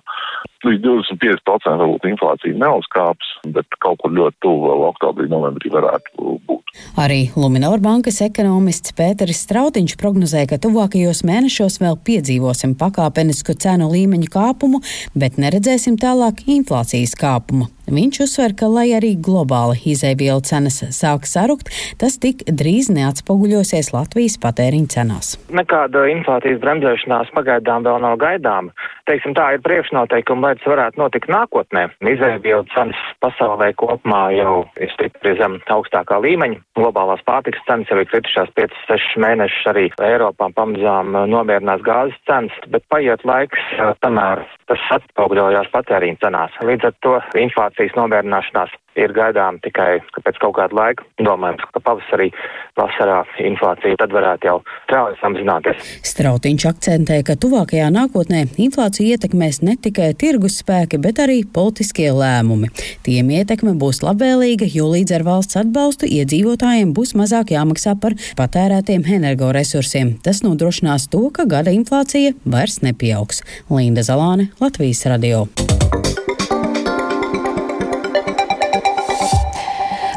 Līdz 0.64 0.86
25% 0.88 1.76
varbūt 1.84 2.08
inflācija 2.08 2.60
neuzkāps, 2.64 3.36
bet 3.52 3.80
kaut 3.84 4.00
kur 4.00 4.16
ļoti 4.16 4.40
tuvu 4.46 4.70
vēl 4.72 4.86
oktobrī, 4.94 5.28
novembrī 5.32 5.74
varētu 5.74 6.38
būt. 6.48 6.72
Arī 6.98 7.28
Luminor 7.36 7.84
bankas 7.84 8.22
ekonomists 8.26 8.96
Pēteris 8.98 9.44
Strautiņš 9.46 9.98
prognozē, 10.00 10.48
ka 10.50 10.58
tuvākajos 10.64 11.22
mēnešos 11.28 11.78
vēl 11.84 12.00
piedzīvosim 12.08 12.78
pakāpenisku 12.80 13.58
cenu 13.60 13.92
līmeņu 13.92 14.32
kāpumu, 14.34 14.82
bet 15.14 15.38
neredzēsim 15.42 16.00
tālāk 16.02 16.46
inflācijas 16.48 17.14
kāpumu. 17.20 17.70
Viņš 17.84 18.22
uzsver, 18.24 18.54
ka, 18.56 18.70
lai 18.72 18.94
arī 18.96 19.12
globāli 19.20 19.76
izēvielu 19.92 20.40
cenas 20.48 20.80
sāk 20.96 21.28
sarukt, 21.28 21.68
tas 22.00 22.16
tik 22.16 22.46
drīz 22.48 22.88
neatspoguļosies 22.96 23.92
Latvijas 23.92 24.38
patēriņa 24.40 24.92
cenās. 24.94 25.34
Nekāda 25.52 26.06
inflācijas 26.14 26.62
bremzēšanās 26.64 27.34
pagaidām 27.36 27.84
vēl 27.84 28.00
nav 28.06 28.16
gaidāma. 28.24 28.72
Teiksim, 29.04 29.36
tā 29.36 29.50
ir 29.58 29.64
priekšnoteikuma, 29.66 30.48
lai 30.48 30.56
tas 30.56 30.70
varētu 30.72 31.02
notikt 31.02 31.28
nākotnē. 31.28 31.90
Izēvielu 32.08 32.64
cenas 32.72 33.02
pasaulē 33.20 33.74
kopumā 33.76 34.22
jau 34.38 34.56
ir 34.80 34.94
stipri 34.96 35.36
zem 35.42 35.60
augstākā 35.76 36.22
līmeņa. 36.24 36.62
Globālās 36.80 37.24
pārtikas 37.28 37.68
cenas 37.68 37.92
jau 37.92 38.00
ir 38.00 38.08
kritušās 38.08 38.54
5-6 38.56 39.20
mēnešus, 39.20 39.68
arī 39.74 39.86
Eiropā 40.08 40.48
pamazām 40.56 41.12
nomierinās 41.28 41.84
gāzes 41.84 42.16
cenas, 42.30 42.56
bet 42.72 42.88
paiet 42.88 43.28
laiks, 43.28 43.60
tamēr 44.00 44.46
tas 44.72 44.88
atspoguļojās 44.96 45.68
patēriņa 45.76 46.24
cenās. 46.24 46.56
Līdz 46.64 46.88
ar 46.88 46.98
to 47.04 47.18
inflācija 47.44 47.73
inflācijas 47.74 47.96
nomierināšanās 47.98 48.72
ir 48.96 49.14
gaidām 49.14 49.58
tikai 49.64 50.02
pēc 50.22 50.38
kaut 50.42 50.56
kāda 50.58 50.76
laika. 50.76 51.04
Domājams, 51.18 51.64
ka 51.74 51.82
pavasarī, 51.82 52.30
vasarā 52.78 53.24
inflācija 53.42 53.98
tad 53.98 54.14
varētu 54.14 54.46
jau 54.46 54.60
strauji 54.86 55.18
samazināties. 55.22 55.82
Strautiņš 56.06 56.66
akcentē, 56.70 57.24
ka 57.26 57.34
tuvākajā 57.36 57.90
nākotnē 57.90 58.44
inflāciju 58.62 59.16
ietekmēs 59.16 59.64
ne 59.66 59.76
tikai 59.82 60.14
tirgus 60.14 60.60
spēki, 60.62 61.02
bet 61.02 61.24
arī 61.24 61.42
politiskie 61.44 62.12
lēmumi. 62.14 62.70
Tiem 63.06 63.34
ietekme 63.34 63.74
būs 63.82 64.04
labvēlīga, 64.06 64.70
jo 64.70 64.92
līdz 64.94 65.18
ar 65.18 65.26
valsts 65.26 65.58
atbalstu 65.64 66.06
iedzīvotājiem 66.06 66.94
būs 66.94 67.16
mazāk 67.18 67.56
jāmaksā 67.56 67.98
par 67.98 68.14
patērētiem 68.38 69.08
energoresursiem. 69.18 70.20
Tas 70.22 70.46
nodrošinās 70.46 71.10
to, 71.10 71.26
ka 71.34 71.50
gada 71.50 71.74
inflācija 71.74 72.38
vairs 72.46 72.84
nepieaugs. 72.86 73.42
Linda 73.74 74.06
Zalāne, 74.06 74.52
Latvijas 74.62 75.08
radio. 75.10 75.48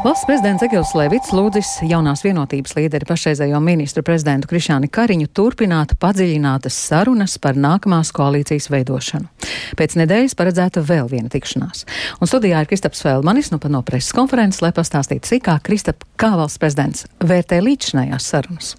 Valsts 0.07 0.23
prezidents 0.23 0.63
Egils 0.63 0.93
Levits 0.95 1.33
lūdzis 1.35 1.69
jaunās 1.83 2.21
vienotības 2.23 2.77
līderi 2.77 3.03
pašreizējo 3.09 3.57
ministru 3.59 4.05
prezidentu 4.07 4.47
Krišāni 4.47 4.87
Kariņu 4.87 5.27
turpināt 5.35 5.97
padziļinātas 5.99 6.77
sarunas 6.85 7.35
par 7.43 7.59
nākamās 7.59 8.13
koalīcijas 8.15 8.69
veidošanu. 8.71 9.27
Pēc 9.75 9.97
nedēļas 9.99 10.37
paredzēta 10.39 10.85
vēl 10.87 11.09
viena 11.11 11.27
tikšanās. 11.33 11.83
Un 12.23 12.31
studijā 12.31 12.61
ir 12.63 12.69
Kristaps 12.71 13.03
Feldmanis 13.03 13.51
nu, 13.51 13.59
no 13.67 13.83
preses 13.83 14.15
konferences, 14.15 14.61
lai 14.63 14.71
pastāstītu 14.77 15.27
sīkāk, 15.27 15.65
Kristap, 15.67 16.07
kā 16.15 16.31
valsts 16.39 16.63
prezidents 16.63 17.03
vērtē 17.19 17.59
līdzinājās 17.67 18.31
sarunas. 18.31 18.73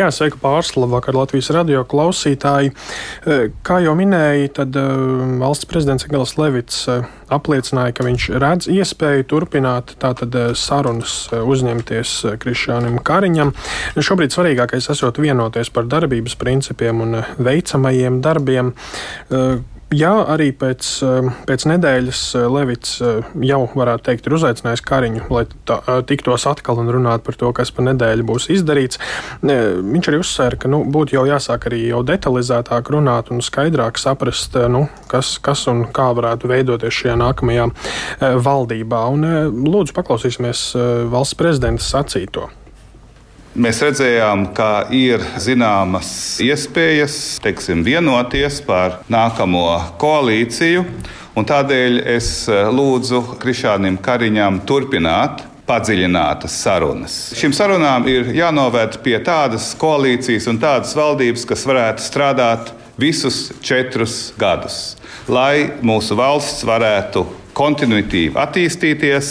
Jā, 0.00 0.08
sveiku 0.08 0.40
pārsla 0.40 0.88
vakar 0.88 1.20
Latvijas 1.20 1.52
radio 1.52 1.84
klausītāji. 1.84 2.72
Eh, 2.72 3.50
kā 3.68 3.82
jau 3.84 3.92
minēja, 4.00 4.54
tad 4.62 4.80
uh, 4.80 4.96
valsts 5.44 5.68
prezidents 5.68 6.08
Egils 6.08 6.38
Levits 6.40 6.86
uh, 6.88 7.04
apliecināja, 7.34 7.94
ka 7.96 8.06
viņš 8.06 8.28
redz 8.42 8.68
iespēju 8.70 9.26
turpināt 9.30 9.94
tātad 10.02 10.34
sarunas 10.58 11.14
eh, 11.30 11.40
uzņemties 11.40 12.14
eh, 12.24 12.38
Krišānam 12.40 13.00
Kariņam. 13.06 13.54
Šobrīd 13.96 14.34
svarīgākais 14.34 14.90
esot 14.92 15.20
vienoties 15.22 15.72
par 15.74 15.88
darbības 15.90 16.36
principiem 16.40 17.04
un 17.06 17.20
eh, 17.20 17.34
veicamajiem 17.50 18.20
darbiem. 18.24 18.74
Jā, 19.90 20.12
arī 20.30 20.52
pēc, 20.54 20.86
pēc 21.48 21.64
nedēļas 21.66 22.20
Levits 22.46 22.92
jau, 23.42 23.58
varētu 23.74 24.04
teikt, 24.06 24.28
ir 24.28 24.36
uzaicinājis 24.36 24.84
Kariņu, 24.86 25.24
lai 25.34 25.42
tā, 25.66 25.80
tiktos 26.06 26.46
atkal 26.46 26.78
un 26.78 26.92
runātu 26.94 27.26
par 27.26 27.38
to, 27.40 27.50
kas 27.58 27.72
pa 27.74 27.82
nedēļu 27.88 28.26
būs 28.28 28.46
izdarīts. 28.54 29.00
Viņš 29.42 30.10
arī 30.12 30.20
uzsvēra, 30.22 30.60
ka 30.62 30.70
nu, 30.70 30.84
būtu 30.94 31.18
jau 31.18 31.24
jāsāk 31.26 31.66
arī 31.72 31.82
jau 31.88 32.04
detalizētāk 32.06 32.92
runāt 32.94 33.34
un 33.34 33.42
skaidrāk 33.42 33.98
saprast, 33.98 34.54
nu, 34.70 34.84
kas, 35.10 35.34
kas 35.42 35.66
un 35.72 35.82
kā 35.90 36.12
varētu 36.14 36.52
veidoties 36.54 37.00
šajā 37.00 37.18
nākamajā 37.24 37.66
valdībā. 38.46 39.02
Un, 39.10 39.26
lūdzu, 39.66 39.98
paklausīsimies 39.98 40.68
valsts 41.10 41.42
prezidenta 41.42 41.82
sacīto. 41.82 42.46
Mēs 43.50 43.80
redzējām, 43.82 44.44
ka 44.54 44.86
ir 44.94 45.24
zināmas 45.42 46.38
iespējas 46.38 47.40
teiksim, 47.42 47.80
vienoties 47.82 48.60
par 48.62 49.00
nākamo 49.10 49.64
koalīciju. 49.98 50.84
Tādēļ 51.40 51.96
es 52.12 52.28
lūdzu 52.46 53.22
Krišānam 53.42 53.96
Kariņam 54.04 54.60
turpināt 54.68 55.42
padziļinātas 55.66 56.60
sarunas. 56.62 57.16
Šīm 57.40 57.54
sarunām 57.56 58.06
ir 58.12 58.30
jānovērt 58.36 59.00
pie 59.02 59.16
tādas 59.26 59.72
koalīcijas 59.80 60.46
un 60.52 60.62
tādas 60.62 60.94
valdības, 60.98 61.48
kas 61.50 61.66
varētu 61.66 62.06
strādāt 62.06 62.70
visus 63.00 63.48
četrus 63.64 64.30
gadus, 64.38 64.94
lai 65.26 65.72
mūsu 65.82 66.14
valsts 66.18 66.62
varētu 66.68 67.24
kontinuitīvi 67.60 68.38
attīstīties, 68.40 69.30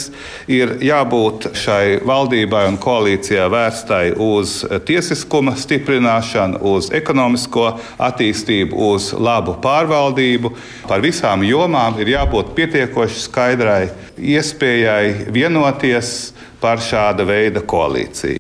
ir 0.51 0.75
jābūt 0.86 1.50
šai 1.57 2.00
valdībai 2.05 2.65
un 2.69 2.77
koalīcijai 2.81 3.48
vērstai 3.51 4.03
uz 4.21 4.59
tiesiskuma 4.86 5.55
stiprināšanu, 5.59 6.62
uz 6.75 6.91
ekonomisko 6.95 7.71
attīstību, 8.09 8.77
uz 8.93 9.12
labu 9.17 9.57
pārvaldību. 9.63 10.53
Par 10.89 11.03
visām 11.05 11.45
jomām 11.48 11.98
ir 12.01 12.13
jābūt 12.15 12.53
pietiekoši 12.57 13.24
skaidrai 13.25 13.81
iespējai 14.19 15.31
vienoties 15.33 16.33
par 16.62 16.83
šāda 16.83 17.25
veida 17.27 17.63
koalīciju. 17.63 18.38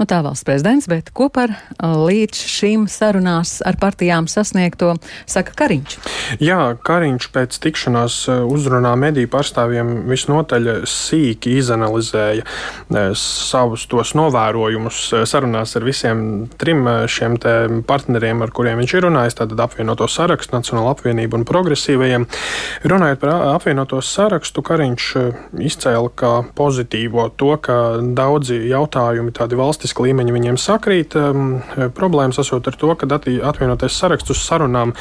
Nu, 0.00 0.06
tā 0.08 0.22
valsts 0.24 0.46
prezidents, 0.48 0.86
bet 0.88 1.10
ko 1.12 1.26
par 1.28 1.50
līdz 1.76 2.38
šīm 2.48 2.86
sarunās 2.88 3.58
ar 3.68 3.76
partijām 3.76 4.24
sasniegto 4.32 4.94
saka 5.28 5.52
Kariņš? 5.58 5.96
Jā, 6.40 6.70
Kariņš 6.88 7.26
pēc 7.34 7.58
tikšanās 7.60 8.14
uzrunā 8.48 8.94
mediju 8.96 9.28
pārstāvjiem 9.28 9.90
visnotaļ 10.08 10.70
sīki 10.88 11.52
izanalizēja 11.60 12.46
savus 13.12 13.84
tos 13.92 14.14
novērojumus 14.16 15.02
sarunās 15.28 15.76
ar 15.76 15.84
visiem 15.84 16.24
trim 16.56 16.88
šiem 17.04 17.36
partneriem, 17.84 18.40
ar 18.40 18.54
kuriem 18.56 18.80
viņš 18.80 18.96
ir 18.96 19.04
runājis, 19.04 19.36
tātad 19.42 19.60
apvienoto 19.66 20.08
sarakstu, 20.08 20.56
Nacionālo 20.56 20.94
apvienību 20.94 21.42
un 21.42 21.46
progresīvajiem. 21.52 22.24
Runājot 22.88 23.20
par 23.20 23.34
apvienoto 23.50 24.00
sarakstu, 24.00 24.64
Kariņš 24.64 25.12
izcēla 25.60 26.16
kā 26.16 26.32
pozitīvo 26.56 27.28
to, 27.36 27.52
ka 27.60 27.78
daudzi 28.16 28.62
jautājumi 28.72 29.36
tādi 29.36 29.60
valstis 29.60 29.89
politiska 29.90 30.04
līmeņa 30.06 30.34
viņiem 30.34 30.58
sakrīt. 30.58 31.14
Um, 31.16 31.62
problēmas 31.94 32.38
esot 32.38 32.66
ar 32.66 32.76
to, 32.78 32.94
ka 32.94 33.06
atvienotais 33.10 33.92
saraksts 33.92 34.30
uz 34.30 34.38
sarunām 34.38 34.92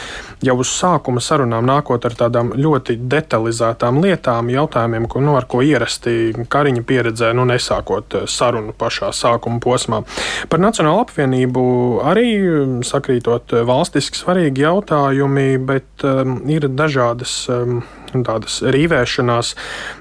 jau 0.41 0.55
uz 0.58 0.69
sākuma 0.69 1.22
sarunām 1.22 1.65
nākot 1.65 2.05
ar 2.05 2.13
tādām 2.17 2.53
ļoti 2.55 2.98
detalizētām 2.98 4.01
lietām, 4.01 4.50
jautājumiem, 4.50 5.08
ko, 5.08 5.22
nu, 5.22 5.36
ar 5.38 5.46
ko 5.46 5.62
ierasti 5.62 6.34
Kariņa 6.50 6.84
pieredzē, 6.84 7.34
nu, 7.34 7.46
nesākot 7.46 8.15
uh, 8.15 8.25
sarunu 8.25 8.74
pašā 8.74 9.12
sākuma 9.13 9.60
posmā. 9.60 10.01
Par 10.50 10.60
Nacionālo 10.60 11.03
apvienību 11.05 11.63
arī 12.10 12.34
um, 12.41 12.79
sakrītot 12.84 13.53
uh, 13.53 13.65
valstiski 13.67 14.17
svarīgi 14.17 14.65
jautājumi, 14.65 15.58
bet 15.69 16.08
um, 16.08 16.39
ir 16.50 16.69
dažādas 16.69 17.43
um, 17.53 17.84
tādas 18.28 18.60
rīvēšanās. 18.66 19.54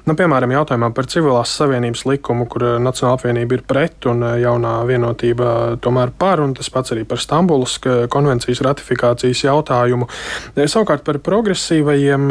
Nu, 0.09 0.17
piemēram, 0.19 0.55
jautājumā 0.57 0.91
par 0.97 1.09
civilās 1.11 1.53
savienības 1.59 2.05
likumu, 2.09 2.49
kur 2.51 2.65
eh, 2.65 2.75
Nacionāla 2.83 3.19
apvienība 3.19 3.59
ir 3.59 3.65
pret 3.69 4.09
un 4.11 4.25
eh, 4.25 4.41
jaunā 4.45 4.75
vienotība 4.89 5.79
tomēr 5.85 6.15
par, 6.19 6.43
un 6.45 6.57
tas 6.59 6.71
pats 6.73 6.95
arī 6.97 7.05
par 7.09 7.23
Stambulas 7.23 7.79
konvencijas 8.13 8.63
ratifikācijas 8.67 9.45
jautājumu. 9.47 10.09
Savukārt 10.59 11.05
par 11.07 11.21
progresīvajiem 11.25 12.29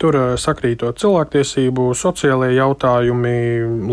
Tur 0.00 0.18
eh, 0.18 0.26
sakrītot 0.40 1.00
cilvēktiesību, 1.00 1.88
sociālajie 1.96 2.58
jautājumi, 2.58 3.34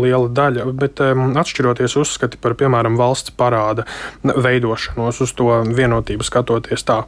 liela 0.02 0.28
daļa, 0.28 0.68
bet 0.76 1.00
atšķiroties 1.04 1.96
uzskati 2.00 2.40
par, 2.42 2.56
piemēram, 2.60 2.98
valsts 3.00 3.34
parāda 3.38 3.86
veidošanos, 4.22 5.22
uz 5.24 5.34
to 5.36 5.50
vienotību 5.74 6.26
skatoties 6.26 6.86
tā 6.86 7.00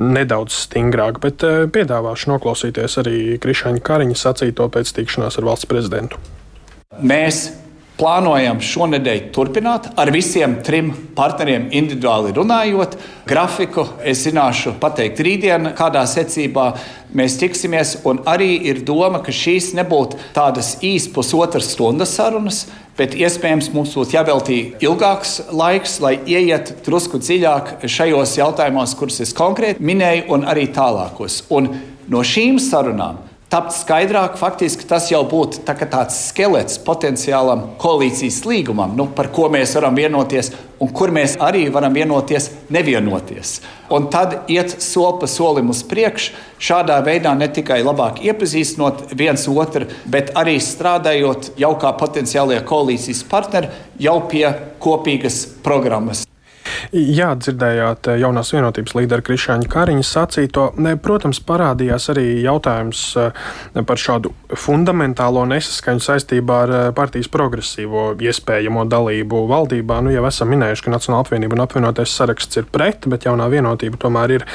nedaudz 0.00 0.56
stingrāk, 0.66 1.20
bet 1.22 1.44
uh, 1.46 1.64
piedāvāšu 1.72 2.32
noklausīties 2.34 2.98
arī 3.02 3.16
Krišaņa 3.42 3.82
Kariņa 3.86 4.18
sacīto 4.18 4.68
pēc 4.72 4.94
tikšanās 4.98 5.40
ar 5.40 5.48
valsts 5.50 5.70
prezidentu. 5.70 6.20
Mēs 7.00 7.48
plānojam 8.00 8.62
šonadēļ 8.64 9.26
turpināt 9.34 9.90
ar 10.00 10.10
visiem 10.14 10.56
trim 10.64 10.90
partneriem 11.16 11.68
individuāli 11.76 12.32
runājot. 12.36 12.96
Grafiku 13.28 13.84
es 14.08 14.24
zināšu 14.24 14.74
pateikt 14.80 15.20
rītdien, 15.20 15.70
kādā 15.76 16.06
secībā 16.08 16.70
mēs 17.16 17.36
tiksimies. 17.40 17.98
Un 18.08 18.22
arī 18.30 18.54
ir 18.70 18.82
doma, 18.88 19.20
ka 19.24 19.34
šīs 19.34 19.74
nebūtu 19.76 20.20
tādas 20.36 20.78
īsas 20.80 21.12
pusotras 21.12 21.70
stundas 21.74 22.16
sarunas, 22.16 22.64
bet 22.96 23.16
iespējams 23.16 23.70
mums 23.76 23.94
būs 23.96 24.14
jāveltī 24.16 24.60
ilgāks 24.82 25.38
laiks, 25.52 25.98
lai 26.00 26.16
ieiet 26.24 26.78
drusku 26.86 27.20
dziļāk 27.20 27.78
šajos 27.84 28.36
jautājumos, 28.40 28.96
kurus 28.98 29.20
es 29.26 29.36
konkrēti 29.36 29.84
minēju, 29.84 30.28
un 30.32 30.48
arī 30.48 30.70
tālākos. 30.74 31.42
Un 31.52 31.74
no 32.10 32.24
šīm 32.26 32.60
sarunām 32.62 33.29
tapt 33.50 33.74
skaidrāk, 33.74 34.36
faktiski 34.38 34.86
tas 34.86 35.08
jau 35.10 35.24
būtu 35.26 35.64
tā 35.66 35.74
tāds 35.80 36.16
skelets 36.28 36.78
potenciālam 36.86 37.72
koalīcijas 37.82 38.44
līgumam, 38.46 38.94
nu, 38.96 39.08
par 39.10 39.32
ko 39.34 39.48
mēs 39.50 39.74
varam 39.78 39.98
vienoties 39.98 40.52
un 40.80 40.92
kur 40.96 41.12
mēs 41.12 41.34
arī 41.42 41.66
varam 41.72 41.94
vienoties, 41.96 42.48
nevienoties. 42.72 43.58
Un 43.92 44.06
tad 44.12 44.48
iet 44.52 44.76
soli 44.80 45.18
pa 45.20 45.28
solim 45.28 45.74
uz 45.74 45.82
priekšu, 45.90 46.32
šādā 46.62 47.00
veidā 47.04 47.34
ne 47.36 47.50
tikai 47.50 47.82
labāk 47.84 48.22
iepazīstinot 48.24 49.10
viens 49.18 49.48
otru, 49.50 49.90
bet 50.06 50.32
arī 50.38 50.56
strādājot 50.62 51.52
jau 51.60 51.74
kā 51.82 51.92
potenciālie 52.00 52.62
koalīcijas 52.64 53.26
partneri 53.28 53.74
jau 54.00 54.20
pie 54.30 54.46
kopīgas 54.80 55.44
programmas. 55.66 56.29
Jā, 56.90 57.28
dzirdējāt 57.38 58.08
eh, 58.10 58.16
jaunās 58.18 58.48
vienotības 58.50 58.96
līdera 58.98 59.22
Krišāņa 59.22 59.68
Kariņa 59.70 60.06
sacīto. 60.06 60.64
Protams, 60.98 61.38
parādījās 61.46 62.08
arī 62.10 62.24
jautājums 62.42 63.02
eh, 63.20 63.36
par 63.86 64.00
šādu 64.00 64.32
fundamentālo 64.58 65.44
nesaskaņu 65.52 66.02
saistībā 66.02 66.56
ar 66.64 66.72
eh, 66.74 66.86
partijas 66.96 67.30
progresīvo 67.30 68.08
iespējamo 68.18 68.82
dalību 68.90 69.44
valdībā. 69.52 70.00
Nu, 70.02 70.10
jau 70.10 70.24
esam 70.26 70.50
minējuši, 70.50 70.84
ka 70.86 70.94
Nacionāla 70.96 71.22
apvienība 71.28 71.54
un 71.54 71.62
apvienotais 71.62 72.16
saraksts 72.18 72.58
ir 72.58 72.66
pret, 72.74 73.06
bet 73.06 73.28
jaunā 73.28 73.46
vienotība 73.54 74.00
tomēr 74.02 74.34
ir 74.40 74.46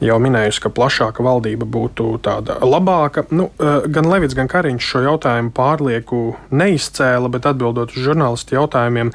jau 0.00 0.16
minējusi, 0.24 0.64
ka 0.64 0.72
plašāka 0.72 1.28
valdība 1.28 1.68
būtu 1.68 2.08
tāda 2.24 2.56
labāka. 2.64 3.26
Nu, 3.36 3.50
gan 3.60 4.08
Levits, 4.08 4.38
gan 4.38 4.48
Kariņš 4.48 4.88
šo 4.94 5.04
jautājumu 5.10 5.52
pārlieku 5.52 6.22
neizcēla, 6.56 7.28
bet 7.36 7.52
atbildot 7.52 7.92
uz 7.92 8.08
žurnālistu 8.08 8.56
jautājumiem, 8.56 9.12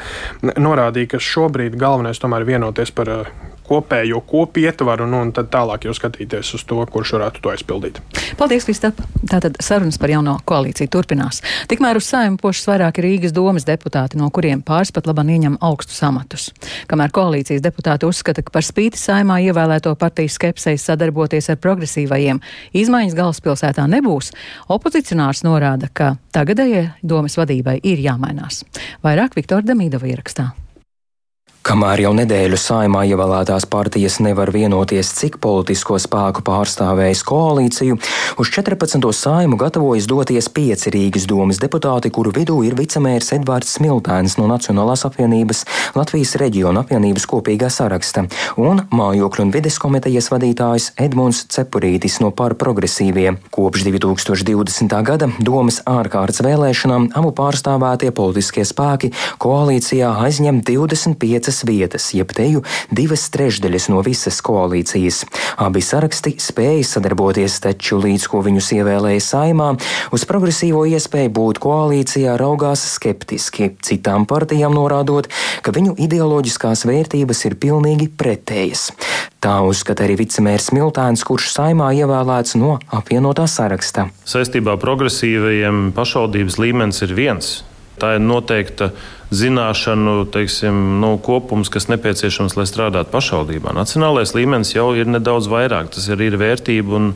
norādīja, 0.62 1.16
ka 1.16 1.24
šobrīd 1.24 1.80
galvenais 1.82 2.22
tomēr 2.22 2.46
ir 2.46 2.54
vienoties 2.68 2.92
par 2.92 3.10
uh, 3.10 3.28
kopējo 3.68 4.22
kopu 4.22 4.62
ietvaru, 4.64 5.08
nu, 5.08 5.22
un 5.26 5.32
tad 5.36 5.50
tālāk 5.52 5.88
jau 5.88 5.94
skatīties 5.96 6.54
uz 6.56 6.64
to, 6.68 6.80
kurš 6.92 7.18
varētu 7.18 7.44
to 7.44 7.52
aizpildīt. 7.52 8.00
Paldies, 8.40 8.66
Kristap! 8.68 9.00
Tātad 9.28 9.58
sarunas 9.64 9.98
par 10.00 10.12
jauno 10.12 10.38
koalīciju 10.48 10.92
turpinās. 10.92 11.42
Tikmēr 11.68 12.00
uz 12.00 12.08
saimu 12.08 12.40
pošas 12.40 12.68
vairāki 12.70 13.04
Rīgas 13.04 13.34
domas 13.36 13.68
deputāti, 13.68 14.20
no 14.20 14.30
kuriem 14.32 14.62
pāris 14.64 14.94
pat 14.96 15.10
labāk 15.10 15.34
ieņem 15.34 15.58
augstus 15.66 16.00
amatus. 16.08 16.50
Kamēr 16.88 17.12
koalīcijas 17.16 17.64
deputāti 17.66 18.08
uzskata, 18.08 18.44
ka 18.46 18.54
par 18.56 18.64
spīti 18.64 19.00
saimā 19.02 19.42
ievēlēto 19.50 19.92
partiju 20.00 20.32
skepsei 20.32 20.78
sadarboties 20.80 21.50
ar 21.52 21.60
progresīvajiem 21.64 22.40
izmaiņas 22.78 23.18
galvaspilsētā 23.18 23.88
nebūs, 23.98 24.32
opozicionārs 24.72 25.44
norāda, 25.48 25.92
ka 25.92 26.14
tagadējai 26.38 26.86
domas 27.04 27.36
vadībai 27.40 27.80
ir 27.84 28.06
jāmainās. 28.06 28.64
Vairāk 29.04 29.36
Viktora 29.36 29.68
Demīdova 29.68 30.08
ierakstā. 30.14 30.54
Kamēr 31.68 32.00
jau 32.00 32.14
nedēļu 32.16 32.56
saimā 32.56 33.02
ievēlētās 33.10 33.66
partijas 33.68 34.22
nevar 34.24 34.54
vienoties, 34.56 35.10
cik 35.18 35.34
politisko 35.44 35.98
spēku 36.00 36.40
pārstāvējas 36.48 37.26
koalīciju, 37.28 37.98
uz 38.40 38.52
14. 38.56 39.04
saimu 39.12 39.60
gatavojas 39.60 40.08
doties 40.08 40.48
pieci 40.48 40.94
Rīgas 40.96 41.26
domas 41.28 41.60
deputāti, 41.60 42.08
kuru 42.16 42.32
vidū 42.32 42.62
ir 42.64 42.78
vicemērs 42.80 43.34
Edvards 43.36 43.74
Smiltēns 43.76 44.38
no 44.40 44.48
Nacionālās 44.48 45.04
apvienības 45.10 45.66
Latvijas 45.98 46.38
reģiona 46.40 46.86
apvienības 46.86 47.28
kopīgā 47.28 47.68
saraksta 47.68 48.24
un 48.56 48.86
mājokļu 48.88 49.50
un 49.50 49.52
vides 49.58 49.82
komitejas 49.84 50.32
vadītājs 50.32 50.94
Edmunds 51.04 51.44
Cepurītis 51.52 52.22
no 52.24 52.32
par 52.32 52.56
progresīviem. 52.56 53.42
Kopš 53.52 53.84
2020. 53.90 54.98
gada 55.12 55.28
domas 55.44 55.82
ārkārtas 55.84 56.40
vēlēšanām 56.48 57.12
abu 57.20 57.36
pārstāvētie 57.36 58.16
politiskie 58.16 58.64
spēki 58.64 59.12
koalīcijā 59.44 60.16
aizņem 60.24 60.64
25 60.64 61.57
divas 61.58 61.66
vietas, 61.66 62.14
jeb 62.14 62.32
teju 62.34 62.64
divas 62.92 63.30
trešdaļas 63.30 63.90
no 63.90 64.02
visas 64.02 64.42
koalīcijas. 64.42 65.26
Abi 65.58 65.82
saraksti 65.82 66.38
spēja 66.40 66.84
sadarboties, 66.86 67.60
taču 67.62 68.00
līdz 68.02 68.28
ko 68.28 68.42
viņus 68.46 68.72
ievēlēja 68.78 69.22
saimā, 69.22 69.76
uz 70.12 70.26
progresīvo 70.26 70.86
iespēju 70.86 71.32
būt 71.34 71.60
koalīcijā 71.60 72.38
raugās 72.38 72.84
skeptiski, 72.94 73.76
citām 73.82 74.26
partijām 74.26 74.76
norādot, 74.76 75.30
ka 75.62 75.72
viņu 75.72 75.96
ideoloģiskās 75.98 76.86
vērtības 76.86 77.46
ir 77.46 77.58
pilnīgi 77.58 78.10
pretējas. 78.10 78.92
Tā 79.42 79.62
uzskata 79.62 80.06
arī 80.06 80.18
vicemērs 80.18 80.72
Miltāns, 80.74 81.24
kurš 81.24 81.52
saimā 81.54 81.92
ievēlēts 81.98 82.58
no 82.58 82.78
apvienotā 82.94 83.46
saraksta. 83.50 84.10
Saistībā 84.26 84.78
progresīvajiem 84.82 85.92
pašvaldības 85.96 86.58
līmenis 86.62 87.06
ir 87.06 87.14
viens. 87.18 87.54
Tā 87.98 88.18
ir 88.18 88.22
noteikta 88.22 88.92
zināšanu 89.32 90.26
teiksim, 90.32 91.00
nu, 91.02 91.18
kopums, 91.24 91.70
kas 91.74 91.90
nepieciešams, 91.92 92.56
lai 92.58 92.66
strādātu 92.70 93.12
pašvaldībā. 93.12 93.74
Nacionālais 93.76 94.32
līmenis 94.38 94.74
jau 94.76 94.90
ir 94.96 95.10
nedaudz 95.10 95.50
vairāk. 95.52 95.92
Tas 95.94 96.08
arī 96.14 96.30
ir 96.32 96.38
vērtība 96.40 96.96
un 96.98 97.10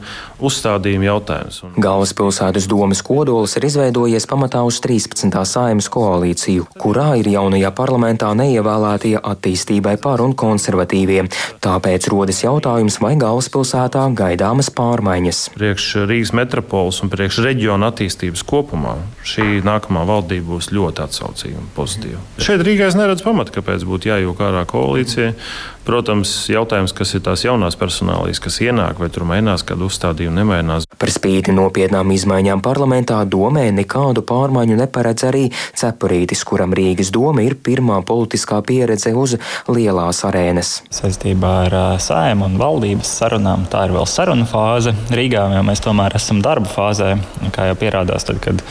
uzstādījuma 0.43 1.08
jautājums. 1.08 1.62
Galvaspilsētas 1.82 2.67
domas 2.71 3.04
kodols 3.06 3.56
ir 3.60 3.67
izveidojies 3.69 4.28
pamatā 4.30 4.63
uz 4.67 4.82
13. 4.84 5.32
saimas 5.47 5.88
koalīciju, 5.91 6.67
kurā 6.82 7.13
ir 7.21 7.32
jaunajā 7.32 7.71
parlamentā 7.78 8.34
neievēlētie 8.38 9.15
attīstībai 9.21 9.95
par 10.04 10.24
un 10.26 10.36
konservatīvie. 10.36 11.24
Tāpēc 11.63 12.10
rodas 12.12 12.43
jautājums, 12.43 13.00
vai 13.04 13.15
galvaspilsētā 13.21 14.08
gaidāmas 14.17 14.71
pārmaiņas. 14.76 15.43
Priekš 15.56 15.89
Rīgas 16.10 16.36
metropoles 16.36 17.02
un 17.06 17.13
priekš 17.13 17.41
reģiona 17.45 17.91
attīstības 17.91 18.43
kopumā 18.47 18.97
šī 19.28 19.62
nākamā 19.65 20.04
valdība 20.10 20.56
būs 20.56 20.71
ļoti 20.76 21.06
atsaucīga 21.06 21.62
un 21.62 21.69
pozitīva. 21.76 22.00
Šeit 22.41 22.63
Rīgā 22.65 22.89
es 22.91 22.97
neredzu 22.97 23.25
pamatu, 23.27 23.53
kāpēc 23.57 23.85
būtu 23.87 24.11
jājūg 24.11 24.41
ārā 24.47 24.63
koalīcija. 24.69 25.33
Protams, 25.81 26.29
jautājums, 26.51 26.93
kas 26.93 27.15
ir 27.17 27.23
tās 27.25 27.41
jaunās 27.41 27.77
personālijas, 27.79 28.41
kas 28.43 28.59
ienāk, 28.61 28.99
vai 29.01 29.09
tur 29.09 29.25
mainās 29.25 29.63
kāda 29.65 29.87
uzstādījuma, 29.87 30.35
nemainās. 30.37 30.85
Par 31.01 31.09
spīti 31.09 31.55
nopietnām 31.57 32.13
izmaiņām 32.13 32.61
parlamentā 32.61 33.17
domē 33.25 33.65
nekādu 33.73 34.21
pārmaiņu 34.29 34.77
neparedz 34.77 35.25
arī 35.31 35.47
Cepurītis, 35.81 36.43
kuram 36.45 36.75
Rīgas 36.77 37.09
doma 37.13 37.41
ir 37.47 37.57
pirmā 37.57 37.97
politiskā 38.05 38.61
pieredze 38.67 39.15
uz 39.17 39.37
lielās 39.71 40.21
arēnas. 40.27 40.75
Saistībā 40.93 41.53
ar 41.65 41.77
sēmu 42.01 42.51
un 42.51 42.59
valdības 42.61 43.15
sarunām 43.21 43.65
tā 43.71 43.87
ir 43.87 43.95
vēl 43.97 44.05
saruna 44.09 44.45
fāze. 44.49 44.93
Rīgā 45.09 45.47
jau 45.55 45.65
mēs 45.65 45.81
tomēr 45.81 46.17
esam 46.21 46.43
darba 46.45 46.69
fāzē, 46.69 47.15
kā 47.55 47.71
jau 47.71 47.79
pierādās, 47.81 48.29
tad, 48.29 48.37
kad 48.45 48.61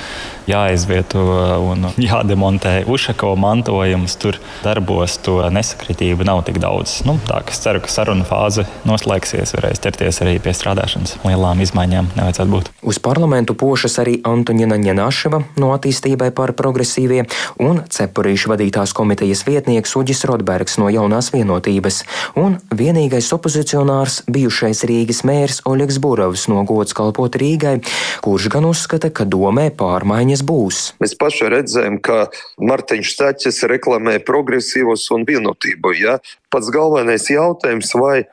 jāizvieto 0.50 1.24
un 1.66 1.90
jādemontē 2.00 2.84
Ušako 2.90 3.34
mantojums. 3.40 4.16
Tur 4.20 4.38
darbos 4.64 5.18
to 5.24 5.40
nesakritību 5.52 6.26
nav 6.28 6.44
tik 6.48 6.60
daudz. 6.62 6.99
Nu, 7.06 7.14
tā, 7.24 7.38
es 7.48 7.60
ceru, 7.62 7.80
ka 7.80 7.88
saruna 7.88 8.26
fāze 8.28 8.66
noslēgsies, 8.88 9.54
varēs 9.56 9.80
ķerties 9.80 10.20
arī 10.20 10.34
pie 10.42 10.52
strādāšanas. 10.56 11.16
Lielām 11.24 11.62
izmaiņām 11.64 12.10
nevajadzētu 12.16 12.52
būt. 12.52 12.70
Uz 12.84 12.98
parlamentu 13.00 13.54
pošas 13.56 13.96
arī 14.02 14.18
Antonina 14.28 14.76
Ņanaševa 14.80 15.40
no 15.62 15.70
attīstībai 15.76 16.28
par 16.36 16.52
progresīvie 16.58 17.22
un 17.62 17.80
Cepurīšu 17.88 18.52
vadītās 18.52 18.92
komitejas 18.96 19.46
vietnieks 19.48 19.96
Uģis 19.96 20.26
Rodbergs 20.28 20.76
no 20.82 20.90
jaunās 20.92 21.30
vienotības 21.32 22.02
un 22.40 22.58
vienīgais 22.76 23.30
opozicionārs 23.36 24.20
bijušais 24.28 24.84
Rīgas 24.90 25.22
mērs 25.28 25.62
Oļegs 25.70 26.00
Burovs 26.04 26.48
no 26.52 26.66
gods 26.68 26.96
kalpot 26.96 27.40
Rīgai, 27.40 27.78
kurš 28.24 28.50
gan 28.52 28.68
uzskata, 28.68 29.08
ka 29.08 29.24
domē 29.24 29.70
pārmaiņas 29.80 30.44
būs. 30.44 30.82
Mēs 31.00 31.16
paši 31.20 31.48
redzējām, 31.56 32.00
ka 32.04 32.26
Martiņš 32.60 33.16
Staķis 33.16 33.64
reklamē 33.72 34.18
progresīvos 34.26 35.08
un 35.16 35.24
vienotību. 35.28 35.96
Ja? 36.00 36.18
Pats 36.50 36.70
galvenais 36.74 37.28
jautājums, 37.30 37.92
vai 37.94 38.24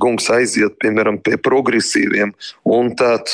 kungs 0.00 0.28
aiziet, 0.34 0.76
piemēram, 0.82 1.22
pie 1.24 1.38
progresīviem 1.40 2.34
un 2.68 2.92
tad 2.98 3.32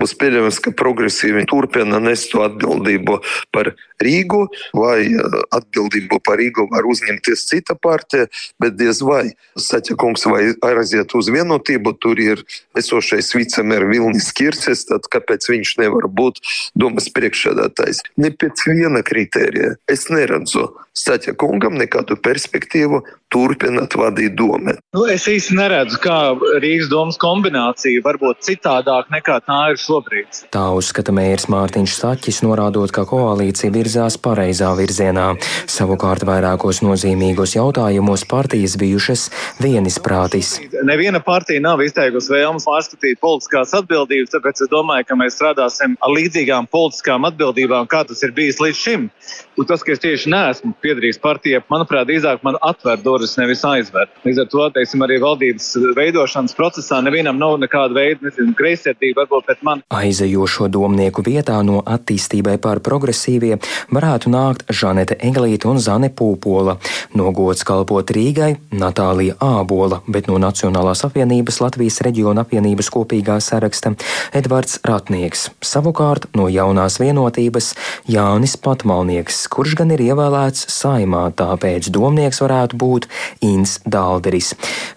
būs 0.00 0.14
pieļaujams, 0.20 0.60
ka 0.62 0.72
progresīvi 0.76 1.46
turpina 1.48 2.00
nest 2.02 2.30
to 2.32 2.42
atbildību 2.44 3.18
par 3.54 3.72
Rīgu, 4.02 4.42
vai 4.76 5.08
atbildību 5.56 6.18
par 6.26 6.36
Rīgu 6.40 6.66
var 6.72 6.84
uzņemties 6.84 7.46
cita 7.48 7.76
partija, 7.80 8.28
bet 8.60 8.76
diez 8.76 9.00
vai 9.00 9.30
Saķakungs 9.56 10.26
vai 10.28 10.42
aiziet 10.68 11.14
uz 11.16 11.30
vienotību, 11.32 11.94
tur 12.02 12.20
ir 12.20 12.44
esošais 12.76 13.32
vicemēra 13.38 13.88
Vilnis 13.88 14.28
Kirces, 14.36 14.84
tad 14.90 15.08
kāpēc 15.12 15.48
viņš 15.48 15.76
nevar 15.80 16.10
būt 16.12 16.42
domas 16.76 17.08
priekšsēdētājs? 17.16 18.04
Ne 18.20 18.34
pēc 18.36 18.66
viena 18.68 19.00
kritērija. 19.06 19.78
Es 19.88 20.10
neredzu 20.12 20.68
Saķakungam 20.96 21.76
nekādu 21.80 22.20
perspektīvu 22.20 23.00
turpināt 23.32 23.96
vadīt 23.98 24.36
domu. 24.38 24.74
Nu, 24.94 25.04
es 25.10 25.26
īsti 25.28 25.56
neredzu, 25.58 25.98
kā 26.02 26.16
Rīgas 26.62 26.88
domas 26.90 27.18
kombinācija 27.20 28.02
var 28.04 28.18
būt 28.20 28.44
citādāk 28.46 29.10
nekā 29.12 29.38
tā 29.46 29.58
ir 29.72 29.80
šobrīd. 29.80 30.40
Tā 30.54 30.64
uzskata 30.76 31.12
mērs 31.16 31.48
Mārtiņš 31.52 31.96
Saķis, 31.98 32.40
norādot, 32.46 32.92
ka 32.94 33.04
koalīcija 33.08 33.74
virzās 33.74 34.18
pareizā 34.22 34.70
virzienā. 34.78 35.26
Savukārt 35.70 36.24
vairākos 36.28 36.80
nozīmīgos 36.86 37.56
jautājumos 37.58 38.24
partijas 38.30 38.78
bijušas 38.80 39.26
vienisprātis. 39.62 40.56
Neviena 40.86 41.20
partija 41.24 41.62
nav 41.64 41.82
izteikusi 41.84 42.32
vēlmes 42.32 42.66
pārskatīt 42.68 43.20
politiskās 43.22 43.74
atbildības, 43.76 44.32
tāpēc 44.36 44.64
es 44.64 44.72
domāju, 44.72 45.08
ka 45.10 45.18
mēs 45.18 45.36
strādāsim 45.36 45.98
ar 46.00 46.14
līdzīgām 46.14 46.70
politiskām 46.72 47.28
atbildībām, 47.28 47.90
kā 47.90 48.04
tas 48.08 48.22
ir 48.24 48.34
bijis 48.36 48.62
līdz 48.62 48.80
šim. 48.80 49.10
Un 49.56 49.68
tas, 49.68 49.82
ka 49.82 49.94
es 49.94 50.02
tieši 50.02 50.30
neesmu 50.32 50.74
piedarījis 50.84 51.20
partijai, 51.22 51.62
manuprāt, 51.72 52.06
drīzāk 52.08 52.42
man 52.46 52.58
atver 52.64 53.00
durvis, 53.02 53.15
nevis 53.38 53.64
aizver. 53.64 54.10
Līdz 54.26 54.42
ar 54.42 54.48
to, 54.52 54.64
teiksim, 54.76 55.02
arī 55.06 55.16
valdības 55.22 55.68
veidošanas 55.96 56.54
procesā 56.56 57.00
nevienam 57.04 57.38
nav 57.40 57.56
nekāda 57.62 57.96
veida 57.96 58.32
greizsirdība 58.58 59.24
varbūt 59.24 59.46
pret 59.46 59.62
mani. 59.66 59.84
Aizejošo 59.94 60.68
domnieku 60.72 61.24
vietā 61.26 61.58
no 61.66 61.80
attīstībai 61.86 62.58
par 62.62 62.82
progresīvie 62.84 63.56
varētu 63.94 64.32
nākt 64.32 64.66
Žanete 64.68 65.18
Eglīte 65.24 65.68
un 65.70 65.80
Zane 65.82 66.10
Pūpola. 66.10 66.76
No 67.16 67.32
gods 67.36 67.64
kalpot 67.66 68.10
Rīgai 68.12 68.56
Natālija 68.76 69.36
Ābola, 69.42 70.02
bet 70.06 70.28
no 70.30 70.38
Nacionālās 70.42 71.04
apvienības 71.06 71.60
Latvijas 71.64 72.00
reģiona 72.06 72.44
apvienības 72.46 72.90
kopīgā 72.92 73.38
saraksta 73.42 73.94
Edvards 74.36 74.80
Ratnieks. 74.86 75.48
Savukārt 75.64 76.28
no 76.36 76.48
jaunās 76.52 77.00
vienotības 77.02 77.72
Jānis 78.10 78.56
Patmalnieks, 78.60 79.46
kurš 79.52 79.76
gan 79.80 79.94
ir 79.94 80.04
ievēlēts 80.10 80.68
saimā, 80.72 81.28
tāpēc 81.36 81.90
domnieks 81.94 82.42
varētu 82.44 82.78
būt 82.80 83.05
Ins 83.44 83.78
Dalderis. 83.84 84.52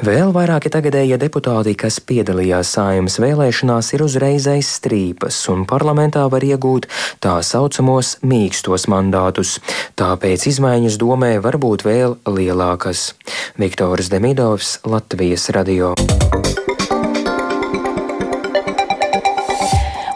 Vēl 0.06 0.34
vairāki 0.36 0.72
tagadējie 0.74 1.20
deputāti, 1.22 1.76
kas 1.80 2.00
piedalījās 2.00 2.76
saimas 2.78 3.20
vēlēšanās, 3.22 3.94
ir 3.96 4.06
uzreiz 4.06 4.48
aiz 4.52 4.70
strīpas 4.80 5.42
un 5.54 5.66
parlamentā 5.70 6.26
var 6.32 6.46
iegūt 6.46 6.90
tā 7.24 7.40
saucamos 7.46 8.18
mīkstos 8.24 8.88
mandātus. 8.92 9.58
Tāpēc 10.00 10.48
izmaiņas 10.54 11.00
domē 11.02 11.36
var 11.44 11.60
būt 11.62 11.86
vēl 11.88 12.18
lielākas. 12.30 13.14
Viktors 13.60 14.12
Demidovs, 14.14 14.78
Latvijas 14.88 15.50
radio. 15.56 15.94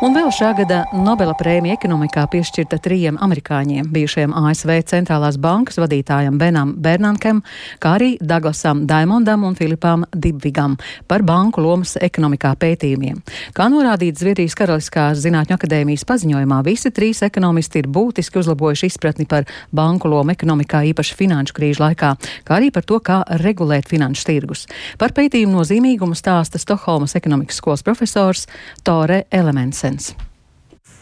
Un 0.04 0.12
vēl 0.12 0.23
šā 0.32 0.54
gada 0.56 0.84
Nobela 0.96 1.34
prēmija 1.36 1.74
ekonomikā 1.76 2.22
piešķirta 2.32 2.78
trijiem 2.86 3.18
amerikāņiem- 3.22 3.90
bijušajam 3.96 4.32
ASV 4.34 4.70
centrālās 4.88 5.38
bankas 5.38 5.76
vadītājam 5.76 6.38
Benam 6.38 6.74
Bernankam, 6.78 7.42
kā 7.80 7.98
arī 8.00 8.18
Daglasam 8.22 8.86
Daimondam 8.88 9.44
un 9.44 9.56
Filipam 9.56 10.06
Dibvigam 10.16 10.78
par 11.08 11.24
banku 11.24 11.62
lomas 11.62 11.98
ekonomikā 11.98 12.56
pētījumiem. 12.56 13.20
Kā 13.54 13.68
norādīts 13.68 14.20
Zviedrijas 14.20 14.56
Karaliskās 14.56 15.18
Zinātņu 15.18 15.58
akadēmijas 15.58 16.06
paziņojumā, 16.06 16.64
visi 16.64 16.92
trīs 16.92 17.22
ekonomisti 17.22 17.80
ir 17.80 17.88
būtiski 17.88 18.40
uzlabojuši 18.40 18.86
izpratni 18.86 19.28
par 19.28 19.44
banku 19.74 20.08
lomu 20.08 20.32
ekonomikā, 20.32 20.94
īpaši 20.94 21.16
finanšu 21.16 21.54
krīžu 21.54 21.80
laikā, 21.80 22.16
kā 22.46 22.60
arī 22.60 22.72
par 22.72 22.84
to, 22.84 23.00
kā 23.00 23.24
regulēt 23.28 23.88
finanšu 23.88 24.24
tirgus. 24.26 24.68
Par 24.98 25.10
pētījumu 25.10 25.60
nozīmīgumu 25.60 26.16
stāsta 26.16 26.60
Stokholmas 26.60 27.16
ekonomikas 27.16 27.56
skolas 27.56 27.84
profesors 27.84 28.48
Tore 28.84 29.26
Elemensen. 29.32 30.00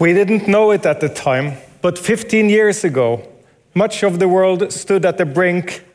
We 0.01 0.13
didn't 0.13 0.47
know 0.47 0.71
it 0.71 0.83
at 0.87 0.99
the 0.99 1.09
time, 1.09 1.57
but 1.83 1.99
15 1.99 2.49
years 2.49 2.83
ago, 2.83 3.21
much 3.75 4.01
of 4.01 4.17
the 4.17 4.27
world 4.27 4.73
stood 4.73 5.05
at 5.05 5.19
the 5.19 5.25
brink. 5.25 5.85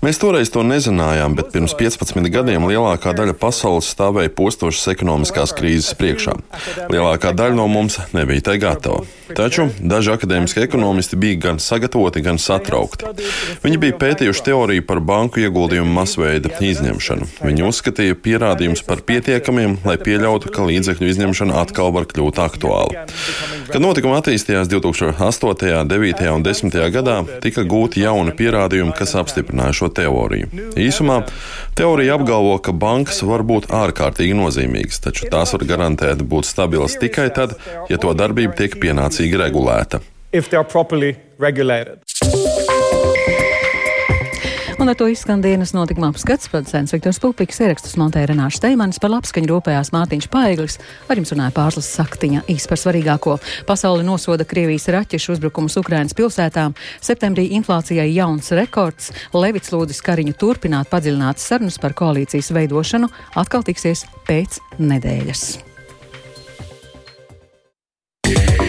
Mēs 0.00 0.20
toreiz 0.22 0.48
to 0.48 0.62
nezinājām, 0.64 1.34
bet 1.36 1.50
pirms 1.52 1.74
15 1.76 2.30
gadiem 2.32 2.64
lielākā 2.64 3.12
daļa 3.18 3.34
pasaules 3.36 3.90
stāvēja 3.92 4.32
postošas 4.32 4.88
ekonomiskās 4.94 5.52
krīzes 5.58 5.92
priekšā. 6.00 6.32
Lielākā 6.88 7.34
daļa 7.36 7.58
no 7.60 7.68
mums 7.68 8.00
nebija 8.16 8.40
tai 8.48 8.56
gatava. 8.62 9.04
Taču 9.34 9.66
daži 9.80 10.12
akadēmiski 10.14 10.62
ekonomisti 10.62 11.16
bija 11.18 11.38
gan 11.48 11.58
sagatavoti, 11.62 12.22
gan 12.22 12.38
satraukti. 12.38 13.08
Viņi 13.64 13.80
bija 13.82 13.96
pētījuši 13.98 14.44
teoriju 14.46 14.84
par 14.86 15.00
banku 15.02 15.42
ieguldījumu 15.42 15.90
masveida 15.96 16.52
izņemšanu. 16.62 17.26
Viņi 17.42 17.66
uzskatīja 17.66 18.18
pierādījumus 18.22 18.84
par 18.86 19.02
pietiekamiem, 19.08 19.78
lai 19.86 19.96
pieļautu, 19.98 20.52
ka 20.54 20.66
līdzekļu 20.68 21.10
izņemšana 21.10 21.58
atkal 21.64 21.90
var 21.96 22.06
kļūt 22.10 22.40
aktuāla. 22.44 23.06
Kad 23.72 23.82
notikumi 23.82 24.18
attīstījās 24.20 24.70
2008., 24.70 25.82
9. 25.90 26.26
un 26.36 26.46
10. 26.46 26.78
gadā, 26.94 27.18
tika 27.42 27.66
gūti 27.66 28.04
jauni 28.04 28.34
pierādījumi, 28.36 28.94
kas 28.96 29.16
apstiprināja 29.18 29.74
šo 29.80 29.90
teoriju. 29.96 30.50
Īsumā 30.78 31.22
teorija 31.76 32.14
apgalvo, 32.14 32.56
ka 32.58 32.72
bankas 32.72 33.20
var 33.26 33.44
būt 33.46 33.68
ārkārtīgi 33.74 34.36
nozīmīgas, 34.36 35.00
taču 35.04 35.28
tās 35.32 35.52
var 35.56 35.64
garantēt 35.68 36.24
būt 36.24 36.48
stabilas 36.48 36.96
tikai 37.00 37.28
tad, 37.36 37.56
ja 37.90 38.00
to 38.00 38.12
darbība 38.16 38.56
tiek 38.56 38.78
pienācīgi 38.80 39.40
regulēta. 39.44 40.00
Un 44.78 44.88
ar 44.88 44.94
to 44.94 45.06
izskan 45.08 45.40
dienas 45.40 45.72
notikuma 45.72 46.10
apskats. 46.12 46.50
Producents 46.52 46.92
Viktors 46.92 47.16
Pupiks, 47.22 47.62
ierakstus 47.64 47.94
montēja 47.96 48.28
Renāša 48.28 48.58
Steimanis, 48.58 48.98
par 49.00 49.08
labskaņu 49.14 49.48
rūpējās 49.48 49.88
Mārtiņš 49.94 50.26
Paiglis, 50.28 50.76
ar 51.08 51.16
jums 51.16 51.32
runāja 51.32 51.54
pārslas 51.56 51.88
saktiņa 51.96 52.42
īsti 52.52 52.68
par 52.68 52.82
svarīgāko. 52.82 53.38
Pasauli 53.68 54.04
nosoda 54.04 54.44
Krievijas 54.44 54.90
raķešu 54.92 55.32
uzbrukums 55.38 55.78
Ukrainas 55.80 56.12
pilsētām, 56.18 56.76
septembrī 57.00 57.48
inflācijai 57.56 58.10
jauns 58.12 58.52
rekords, 58.52 59.14
Levits 59.32 59.72
lūdzis 59.72 60.04
Kariņu 60.04 60.36
turpināt 60.36 60.92
padziļināt 60.92 61.40
sarunas 61.40 61.80
par 61.80 61.96
koalīcijas 61.96 62.52
veidošanu, 62.52 63.08
atkal 63.40 63.64
tiksies 63.64 64.04
pēc 64.28 64.60
nedēļas. 64.76 65.48
Yeah. 68.26 68.65